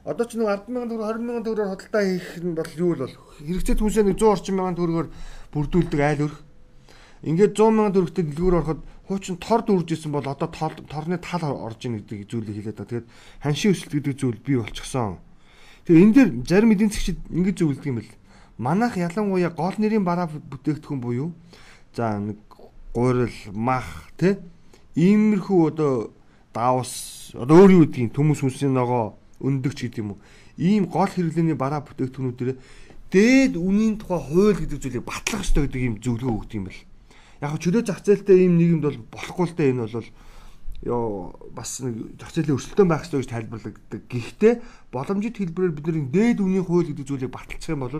Одоо 0.04 0.26
ч 0.28 0.36
нэг 0.36 0.48
10 0.48 0.72
мянган 0.72 0.90
төгрөг 0.92 1.08
20 1.08 1.28
мянган 1.28 1.46
төгрөгөөр 1.48 1.72
хөдөлთა 1.76 2.02
хийх 2.08 2.30
нь 2.40 2.56
бол 2.56 2.72
юу 2.80 2.92
л 2.96 3.04
бол 3.04 3.16
хэрэгцээ 3.44 3.76
түнсээ 3.80 4.04
нэг 4.08 4.16
100 4.20 4.32
орчим 4.32 4.56
мянган 4.56 4.78
төгрөгөөр 4.80 5.08
бүрдүүлдэг 5.52 6.00
айл 6.00 6.24
өрх. 6.28 6.38
Ингээд 7.24 7.54
100 7.56 7.76
мянган 7.76 7.94
төгрөгтэй 7.96 8.26
дэлгүүр 8.32 8.56
ороход 8.64 8.80
хуучин 9.08 9.36
тор 9.44 9.62
дүүрж 9.68 9.90
исэн 9.92 10.12
бол 10.16 10.24
одоо 10.24 10.48
торны 10.48 11.18
тал 11.20 11.44
орж 11.52 11.84
ийн 11.84 12.00
гэдэг 12.00 12.32
зүйлийг 12.32 12.64
хэлээд 12.64 12.80
байгаа. 12.80 13.04
Тэгээд 13.04 13.08
ханшийн 13.44 13.74
өсөлт 13.76 13.94
гэдэг 14.00 14.16
зүйл 14.16 14.40
бий 14.40 14.56
болчихсон. 14.56 15.20
Тэгээ 15.84 16.04
энэ 16.04 16.16
дээр 16.16 16.30
зарим 16.48 16.72
эдийн 16.72 16.92
засгчид 16.94 17.20
ингэж 17.28 17.56
зөвлөдөг 17.60 17.90
юм 17.92 18.00
бэл. 18.00 18.16
Манайх 18.56 18.96
ялангуяа 18.96 19.52
гол 19.52 19.76
нэрийн 19.76 20.08
бараа 20.08 20.32
бүтээгдэхүүн 20.32 21.02
буюу 21.04 21.36
за 21.92 22.20
нэг 22.24 22.40
гурил, 22.94 23.36
мах 23.52 24.12
тий 24.16 24.40
иймэрхүү 24.96 25.60
одоо 25.76 26.12
давс 26.54 27.32
одоо 27.36 27.66
өөр 27.68 27.72
юу 27.72 27.82
гэдгийг 27.88 28.14
төмөс 28.16 28.42
хүнсний 28.42 28.72
ногоо 28.72 29.20
өндөгч 29.40 29.80
гэдэг 29.88 30.02
юм 30.04 30.16
уу 30.16 30.20
ийм 30.58 30.86
гол 30.90 31.08
хэрэглээний 31.08 31.56
бараа 31.56 31.86
бүтээгдэхүүнүүдээр 31.86 32.58
дээд 33.14 33.54
үнийн 33.56 33.96
тухай 34.02 34.20
хууль 34.20 34.60
гэдэг 34.60 34.80
зүйлийг 34.82 35.06
батлах 35.06 35.46
ёстой 35.46 35.66
гэдэг 35.66 35.82
ийм 35.82 35.96
зөвлөгөө 36.04 36.36
өгдөг 36.36 36.58
юм 36.60 36.66
бэл. 36.68 36.82
Яг 37.40 37.56
чөлөө 37.60 37.84
зах 37.88 38.04
зээлтэй 38.04 38.46
ийм 38.48 38.60
нийгэмд 38.60 38.84
бол 38.84 39.00
болохгүй 39.16 39.46
л 39.48 39.56
дээ 39.56 39.72
энэ 39.72 39.88
бол 39.88 40.10
ёо 40.84 41.36
бас 41.52 41.80
нэг 41.84 42.20
зах 42.20 42.32
зээлийн 42.32 42.56
өрсөлдөөн 42.56 42.88
байх 42.88 43.04
ёстой 43.04 43.20
гэж 43.24 43.30
тайлбарлагддаг. 43.32 44.02
Гэхдээ 44.08 44.54
боломжит 44.92 45.36
хэлбэрээр 45.40 45.76
бидний 45.76 46.08
дээд 46.08 46.40
үнийн 46.40 46.64
хууль 46.64 46.88
гэдэг 46.88 47.08
зүйлийг 47.08 47.32
баталчих 47.36 47.76
юм 47.76 47.84
бол 47.84 48.00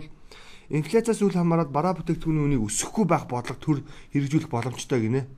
инфляцаас 0.72 1.20
үл 1.20 1.36
хамааран 1.36 1.68
бараа 1.68 1.92
бүтээгдэхүүний 2.00 2.44
үнийг 2.56 2.64
өсөхгүй 2.64 3.04
байх 3.04 3.28
бодлого 3.28 3.60
төр 3.60 3.78
хэрэгжүүлэх 4.16 4.48
боломжтой 4.48 5.00
гинэ. 5.04 5.28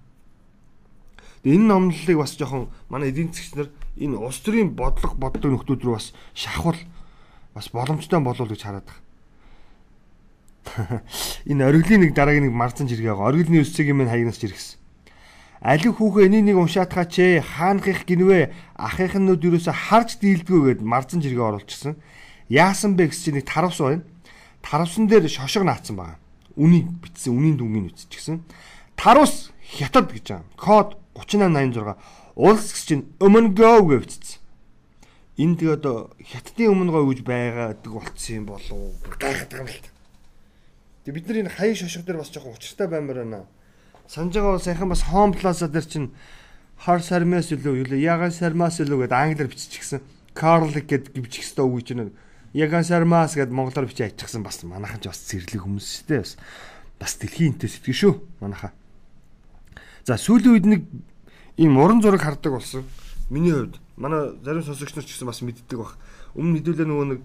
Энэ 1.42 1.66
номлолыг 1.66 2.18
бас 2.22 2.38
жоохон 2.38 2.70
манай 2.86 3.10
эдийн 3.10 3.34
засгч 3.34 3.58
нар 3.58 3.68
энэ 3.98 4.22
улс 4.22 4.38
төрийн 4.38 4.78
бодлого 4.78 5.18
боддог 5.18 5.50
нөхдүүд 5.50 5.82
рүү 5.82 5.94
бас 5.98 6.14
шахвал 6.38 6.78
бас 7.54 7.66
боломжтой 7.74 8.20
болов 8.22 8.46
гэж 8.46 8.62
хараад 8.62 8.86
байна. 8.86 9.01
Энэ 11.50 11.64
ориглын 11.66 12.06
нэг 12.06 12.14
дараагийн 12.14 12.48
нэг 12.48 12.54
марцан 12.54 12.88
жиргээ 12.88 13.12
байгаа. 13.12 13.30
Ориглын 13.34 13.62
өсцөгийн 13.62 13.96
минь 13.98 14.10
хаягнаас 14.10 14.38
жиргсэн. 14.38 14.78
Алив 15.62 15.94
хүүхээ 15.94 16.26
энийг 16.26 16.44
нэг 16.50 16.58
уншаатгаач 16.58 17.14
ээ. 17.22 17.42
Хаанхих 17.42 18.02
гинвэ 18.02 18.50
ахихын 18.74 19.30
нүд 19.30 19.46
юусоо 19.46 19.70
харж 19.70 20.18
дийлдгүү 20.18 20.60
гэд 20.74 20.80
марзан 20.82 21.22
жиргээ 21.22 21.62
оруулчихсан. 21.62 21.94
Яасан 22.50 22.98
бэ 22.98 23.14
чинь 23.14 23.38
нэг 23.38 23.46
таравс 23.46 23.78
байна. 23.78 24.02
Таравсан 24.58 25.06
дээр 25.06 25.30
шошго 25.30 25.62
наацсан 25.62 25.94
байгаа. 25.94 26.18
Үнийг 26.58 26.90
бичсэн, 26.98 27.30
үнийн 27.30 27.56
дүнгийн 27.62 27.94
үтчихсэн. 27.94 28.42
Таравс 28.98 29.54
хятад 29.62 30.10
гэж 30.10 30.34
байгаа. 30.34 30.50
Код 30.58 30.88
3886 31.14 31.94
улс 32.34 32.66
гэж 32.74 32.82
чинь 32.82 33.06
өмнө 33.22 33.54
go 33.54 33.86
гэж 33.86 34.02
бичсэн. 34.02 34.42
Энд 35.38 35.62
тэгээ 35.62 35.78
одоо 35.78 36.10
хятадын 36.20 36.74
өмнө 36.74 36.92
гоо 36.92 37.06
гэж 37.08 37.20
байгаад 37.22 37.86
болцсон 37.86 38.34
юм 38.34 38.46
болов? 38.50 38.98
Гайхаад 39.16 39.48
байгаа 39.48 39.64
юм 39.64 39.70
л 39.70 39.80
та. 39.80 39.90
Тэгээ 41.02 41.16
бид 41.16 41.26
нар 41.26 41.38
энэ 41.42 41.54
хаяг 41.56 41.76
шошго 41.76 42.06
дээр 42.06 42.20
бас 42.22 42.30
жоохон 42.30 42.54
учиртай 42.54 42.86
баймаар 42.86 43.22
байна 43.26 43.46
санаж 44.12 44.34
байгаа 44.34 44.52
бол 44.52 44.60
саяхан 44.60 44.88
бас 44.88 45.02
Home 45.08 45.32
Plaza 45.32 45.68
дээр 45.68 45.86
чинь 45.88 46.10
хар 46.76 47.00
сармаас 47.02 47.52
илүү 47.52 47.86
юу 47.86 47.96
ягаан 47.96 48.32
сармаас 48.32 48.80
илүү 48.80 49.06
гэдэг 49.06 49.16
англиар 49.16 49.48
биччихсэн. 49.48 50.00
Carlic 50.34 50.84
гэдэг 50.84 51.16
бичих 51.16 51.48
хэвээр 51.48 51.72
үг 51.72 51.84
чинь 51.86 52.12
ягаан 52.52 52.84
сармаас 52.84 53.32
гэдэг 53.32 53.54
монголоор 53.54 53.88
бичиж 53.88 54.12
аччихсан 54.12 54.42
бас 54.42 54.60
манайхан 54.68 55.00
ч 55.00 55.08
бас 55.08 55.20
зэрлэг 55.24 55.64
хүмүүс 55.64 55.86
шүү 55.86 56.06
дээ 56.12 56.20
бас. 56.20 56.36
Бас 57.00 57.12
дэлхийн 57.16 57.56
интэй 57.56 57.70
сэтгэв 57.72 57.96
шүү 57.96 58.12
манайхаа. 58.44 58.72
За 60.04 60.20
сүүлийн 60.20 60.52
үед 60.52 60.66
нэг 60.68 60.82
ийм 61.56 61.80
уран 61.80 62.02
зураг 62.02 62.20
хардаг 62.20 62.52
болсон. 62.52 62.84
Миний 63.30 63.56
хувьд 63.56 63.80
манай 63.96 64.36
зарим 64.44 64.60
сонсогч 64.60 64.92
нар 64.92 65.08
ч 65.08 65.16
гэсэн 65.16 65.24
бас 65.30 65.40
мэддэг 65.40 65.78
баг. 65.78 65.96
Өмнө 66.36 66.60
хэдүүлээ 66.60 66.84
нөгөө 66.84 67.06
нэг 67.16 67.20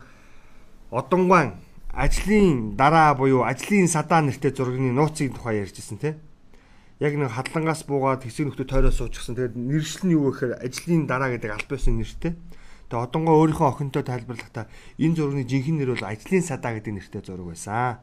одонгуан 0.95 1.59
ажлын 1.97 2.77
дараа 2.77 3.17
буюу 3.17 3.41
ажлын 3.41 3.89
садаа 3.89 4.21
нэртэй 4.21 4.53
зургийн 4.53 4.93
нууцын 4.93 5.33
тухай 5.33 5.65
ярьжсэн 5.65 5.97
тийм 5.97 6.15
яг 6.99 7.13
нэг 7.13 7.29
хадлангаас 7.29 7.85
буугаад 7.85 8.25
хэсэг 8.25 8.49
нөхдөд 8.49 8.69
тойроо 8.69 8.93
суучихсан. 8.93 9.37
Тэгээд 9.37 9.53
нэршил 9.53 10.09
нь 10.09 10.15
юу 10.17 10.33
гэхээр 10.33 10.65
ажлын 10.65 11.05
дараа 11.05 11.29
гэдэг 11.29 11.51
аль 11.53 11.69
байсан 11.69 12.01
нэртэй. 12.01 12.33
Тэгээд 12.89 13.03
одонгоо 13.05 13.37
өөрийнхөө 13.37 13.69
охинтой 13.69 14.01
тайлбарлахдаа 14.01 14.65
энэ 14.97 15.13
зургийн 15.13 15.45
жинхэнэ 15.45 15.77
нэр 15.85 15.91
бол 15.93 16.09
ажлын 16.09 16.41
садаа 16.41 16.73
гэдэг 16.73 16.93
нэртэй 16.97 17.21
зураг 17.21 17.53
байсан. 17.53 18.01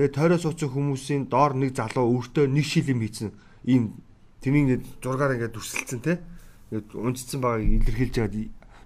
Тэгээд 0.00 0.16
тойроо 0.16 0.40
суусан 0.40 0.68
хүмүүсийн 0.72 1.28
доор 1.28 1.52
нэг 1.60 1.76
залуу 1.76 2.08
өөртөө 2.08 2.48
нэг 2.48 2.64
шил 2.64 2.88
юм 2.88 3.04
хийсэн. 3.04 3.36
Ийм 3.68 4.00
тэрний 4.40 4.80
зургаар 5.04 5.36
ингээд 5.36 5.52
дүрсэлсэн 5.52 6.00
те. 6.00 6.24
Ингээд 6.72 6.96
унцсан 6.96 7.40
байгааг 7.44 7.68
илэрхийлж 7.84 8.16
байгаад 8.16 8.36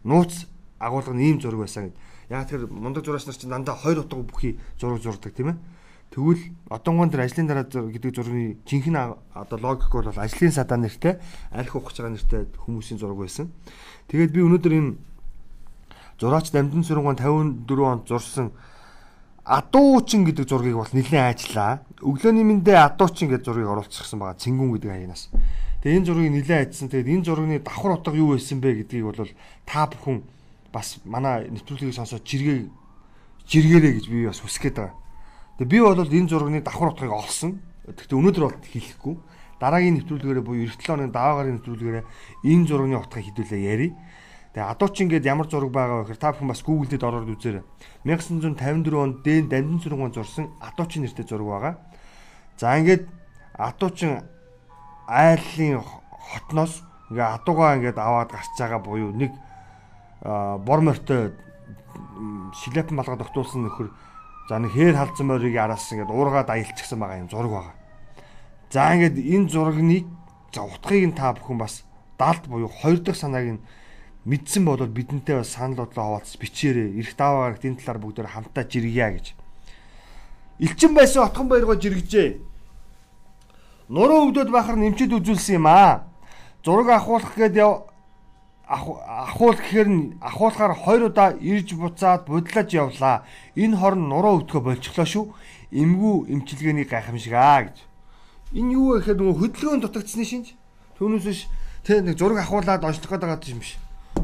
нууц 0.03 0.51
агуулга 0.83 1.14
нь 1.14 1.23
ийм 1.23 1.38
зураг 1.38 1.71
байсан 1.71 1.95
гэд. 1.95 1.99
Яг 2.31 2.49
тэр 2.49 2.71
мундаг 2.71 3.05
зураач 3.05 3.27
нар 3.27 3.37
чинь 3.37 3.51
дандаа 3.51 3.75
хоёр 3.75 4.07
утга 4.07 4.23
бүхий 4.23 4.59
зураг 4.79 5.03
зурдаг 5.03 5.35
тийм 5.35 5.53
ээ 5.53 5.59
Тэгвэл 6.11 6.43
одонгон 6.66 7.07
дээр 7.07 7.23
ажлын 7.23 7.47
дараа 7.47 7.71
гэдэг 7.71 8.11
зургийн 8.11 8.59
жинхэнэ 8.66 9.14
одоо 9.31 9.59
логик 9.62 9.95
бол 9.95 10.11
ажлын 10.11 10.51
садаа 10.51 10.75
нэртэй 10.75 11.23
арх 11.55 11.71
ухаж 11.79 12.03
байгаа 12.03 12.19
нэртэй 12.19 12.51
хүмүүсийн 12.66 12.99
зураг 12.99 13.23
байсан. 13.23 13.55
Тэгээд 14.11 14.35
би 14.35 14.43
өнөөдөр 14.43 14.75
энэ 14.75 14.99
зураач 16.19 16.51
Намдан 16.51 16.83
сүрэнgon 16.83 17.14
54 17.14 17.71
онд 17.87 18.11
зурсан 18.11 18.51
Адуучин 19.47 20.27
гэдэг 20.27 20.51
зургийг 20.51 20.83
бол 20.83 20.90
нэлээд 20.90 21.47
ажиллаа. 21.47 21.87
Өглөөний 22.03 22.43
мэндэ 22.43 22.75
Адуучин 22.75 23.31
гэдэг 23.31 23.47
зургийг 23.47 23.71
оруулчихсан 23.71 24.19
байгаа. 24.19 24.35
Цингүн 24.35 24.75
гэдэг 24.75 24.90
хаянаас. 24.90 25.31
Тэгээд 25.87 25.95
энэ 25.95 26.07
зургийг 26.11 26.35
нэлээд 26.35 26.75
ажилласан. 26.75 26.90
Тэгээд 26.90 27.12
энэ 27.14 27.27
зургийн 27.27 27.62
давхар 27.62 27.95
утга 27.95 28.19
юу 28.19 28.35
байсан 28.35 28.59
бэ 28.59 28.83
гэдгийг 28.83 29.07
бол 29.07 29.31
та 29.62 29.87
бүхэн 29.87 30.27
бас 30.72 31.02
манай 31.04 31.50
нэвтрүүлгийг 31.50 31.94
сонсоод 31.94 32.24
жиргээ 32.24 32.70
жиргээрэй 33.50 33.92
гэж 33.98 34.06
би 34.11 34.26
бас 34.26 34.40
хүсэж 34.40 34.74
байгаа. 34.74 34.94
Тэгээ 35.59 35.70
би 35.70 35.78
бол 35.83 35.98
энэ 35.98 36.30
зургийн 36.30 36.64
давхар 36.64 36.94
утгыг 36.94 37.12
олсон. 37.12 37.61
Гэхдээ 37.90 38.18
өнөөдөр 38.18 38.44
бол 38.46 38.59
хэлэхгүй. 38.62 39.14
Дараагийн 39.61 39.94
нэвтрүүлгээрээ 40.00 40.44
буюу 40.46 40.64
эртл 40.64 40.94
оны 40.94 41.11
даваагаар 41.11 41.52
нэвтрүүлгээрээ 41.59 42.04
энэ 42.46 42.66
зургийн 42.70 43.02
утгыг 43.02 43.24
хэдүүлээ 43.28 43.61
ярий. 43.61 43.92
Тэгээ 44.54 44.70
адуучин 44.72 45.06
гээд 45.11 45.28
ямар 45.30 45.46
зураг 45.46 45.70
байгаа 45.70 46.02
вэ 46.02 46.04
гэхээр 46.11 46.22
та 46.22 46.33
бүхэн 46.35 46.50
бас 46.50 46.62
Google 46.66 46.90
дээр 46.90 47.06
ороод 47.06 47.30
үзээрэй. 47.38 47.62
1954 48.02 48.98
онд 48.98 49.16
дээн 49.22 49.46
Дамжин 49.46 49.78
сүргэн 49.78 50.11
зурсан 50.11 50.50
адуучин 50.59 51.06
нэртэй 51.06 51.26
зураг 51.28 51.46
байгаа. 51.46 51.74
За 52.59 52.74
ингээд 52.74 53.06
адуучин 53.54 54.26
айлын 55.06 55.83
хотноос 55.85 56.83
ингээ 57.11 57.28
адуугаа 57.37 57.78
ингээд 57.78 57.98
аваад 57.98 58.30
гарч 58.35 58.50
байгаа 58.59 58.80
буюу 58.83 59.14
нэг 59.14 59.30
бор 60.22 60.80
морьтой 60.80 61.33
шилэпэн 62.61 62.96
малгад 62.96 63.20
тогтуулсан 63.24 63.64
нөхөр 63.64 63.88
За 64.50 64.59
нэг 64.59 64.74
хээр 64.74 64.98
халдсан 64.98 65.30
морийг 65.30 65.54
араас 65.62 65.87
ингээд 65.94 66.11
уургаад 66.11 66.50
аялчихсан 66.50 66.98
байгаа 66.98 67.22
юм 67.22 67.30
зураг 67.30 67.54
байгаа. 67.54 67.76
За 68.74 68.90
ингээд 68.98 69.22
энэ 69.22 69.46
зургийг 69.46 70.11
за 70.50 70.66
утгыг 70.66 71.06
нь 71.06 71.14
та 71.14 71.30
бүхэн 71.38 71.54
бас 71.54 71.87
далд 72.18 72.50
буюу 72.50 72.66
хоёр 72.66 72.98
дахь 72.98 73.14
санааг 73.14 73.46
нь 73.46 73.62
мэдсэн 74.26 74.66
бол 74.66 74.83
бидэнтэй 74.83 75.38
бас 75.38 75.54
санал 75.54 75.87
бодлоо 75.87 76.18
хаваалц 76.18 76.35
бичээрэй. 76.35 76.98
Ирэх 76.98 77.14
даваагаар 77.14 77.62
энэ 77.62 77.78
талаар 77.78 77.98
бүгдээр 78.02 78.26
хамтаа 78.26 78.66
жиргийа 78.66 79.14
гэж. 79.14 79.26
Элчин 80.59 80.98
байсан 80.98 81.30
отхон 81.30 81.46
баяргоо 81.46 81.78
жиргэжээ. 81.78 82.42
Нуруу 83.87 84.35
өвдөд 84.35 84.50
бахар 84.50 84.74
нэмчид 84.74 85.14
үзүүлсэн 85.14 85.62
юм 85.62 85.70
аа. 85.70 86.11
Зураг 86.66 86.90
ахуулах 86.90 87.38
гээд 87.38 87.54
ахуул 88.70 89.59
гэхээр 89.59 89.88
нь 89.90 90.02
ахуулахаар 90.22 90.78
хоёр 90.78 91.11
удаа 91.11 91.35
ирж 91.35 91.74
буцаад 91.74 92.30
бодлож 92.30 92.70
явлаа. 92.70 93.26
Энэ 93.59 93.74
хорн 93.74 94.06
нуруу 94.06 94.46
өвдгөө 94.46 94.62
болчихлоо 94.62 95.06
шүү. 95.11 95.24
Эмгүү 95.74 96.30
эмчилгээний 96.30 96.87
гайхамшиг 96.87 97.35
аа 97.35 97.66
гэж. 97.66 97.76
Энэ 98.54 98.78
юу 98.78 98.94
вэ 98.94 99.02
гэхээр 99.02 99.18
нөгөө 99.18 99.38
хөдөлгөөн 99.42 99.83
дутагдсны 99.83 100.22
шинж. 100.22 100.54
Түүнээс 101.02 101.26
биш 101.26 101.40
тэ 101.83 101.98
нэг 101.98 102.14
зураг 102.14 102.46
ахуулаад 102.46 102.87
онцлох 102.87 103.11
гэдэг 103.11 103.50
юм 103.50 103.59
биш. 103.59 103.74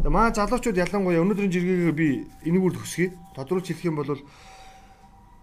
Манай 0.07 0.31
залуучууд 0.31 0.79
ялангуяа 0.79 1.27
өнөөдрийн 1.27 1.51
жиргэгээр 1.51 1.95
би 1.99 2.31
энийг 2.47 2.63
үл 2.63 2.79
төсгий. 2.79 3.19
Тодруулж 3.35 3.67
хэлэх 3.67 3.91
юм 3.91 3.99
бол 3.99 4.15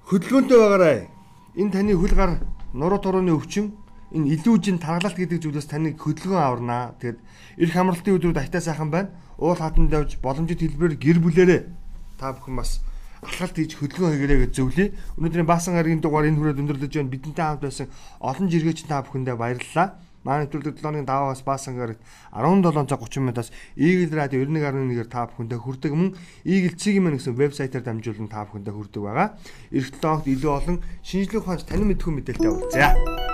хөдөлгөөнтэй 0.07 0.59
байгаарай. 0.63 0.97
Энэ 1.59 1.71
таны 1.75 1.91
хөл 1.99 2.15
гар 2.15 2.39
нуруу 2.71 2.99
турууны 3.03 3.35
өвчин 3.35 3.75
энэ 4.13 4.38
илүүжин 4.38 4.78
таргалалт 4.78 5.17
гэдэг 5.17 5.41
зүйлээс 5.41 5.67
таныг 5.67 5.97
хөдөлгөөн 5.97 6.45
аварнаа. 6.45 6.93
Тэгэд 7.02 7.17
эрх 7.65 7.76
амралтын 7.76 8.15
өдрүүд 8.21 8.38
айтаа 8.38 8.62
сайхан 8.62 8.93
байна. 8.93 9.10
Уул 9.41 9.58
хатанд 9.58 9.89
давж 9.89 10.21
боломжит 10.21 10.62
хэлбэрээр 10.62 11.02
гэр 11.02 11.17
бүлэрээ 11.17 11.62
та 12.21 12.38
бүхэн 12.38 12.56
бас 12.62 12.86
алхалт 13.26 13.58
хийж 13.58 13.73
хөдөлгөөн 13.73 14.13
хийгээрэй 14.13 14.39
гэж 14.45 14.52
зөвлөе. 14.54 14.88
Өнөөдрийн 15.17 15.49
баасан 15.49 15.73
гарагийн 15.73 16.04
дугаар 16.04 16.30
энэ 16.30 16.38
хүрээд 16.38 16.62
өндөрлөж 16.62 16.93
байна. 16.93 17.10
Бидэнтэй 17.10 17.45
хамт 17.45 17.63
байсан 17.65 17.88
олон 18.21 18.47
жиргээч 18.54 18.86
та 18.86 19.02
бүхэндээ 19.02 19.36
баярлалаа. 19.36 19.88
Манай 20.23 20.47
нэвтрүүлэг 20.47 20.80
7-ны 20.80 21.04
даваагаас 21.04 21.43
баасан 21.43 21.76
гарагт 21.76 21.99
17 22.32 22.88
цаг 22.88 23.04
30 23.04 23.19
минутаас 23.28 23.52
Eagle 23.76 24.15
Radio 24.15 24.39
91.1-ээр 24.47 25.10
та 25.12 25.28
бүхэндээ 25.28 25.60
хүрдэг 25.60 25.91
мөн 25.91 26.15
Eagle 26.47 26.80
Цэгийн 26.80 27.04
мэн 27.04 27.19
гэсэн 27.19 27.36
вебсайтаар 27.36 27.84
дамжуулан 27.84 28.32
та 28.32 28.47
бүхэндээ 28.47 28.71
хүрдэг 28.71 29.04
байгаа. 29.04 29.36
Эх 29.76 29.91
7 29.91 29.99
хоногт 29.99 30.32
илүү 30.32 30.52
олон 30.56 30.78
шинжлэх 31.04 31.43
ухаанч 31.43 31.67
танин 31.67 31.91
мэдхүйн 31.91 32.15
мэдээлэлтэй 32.23 32.52
уулзъя. 32.56 33.32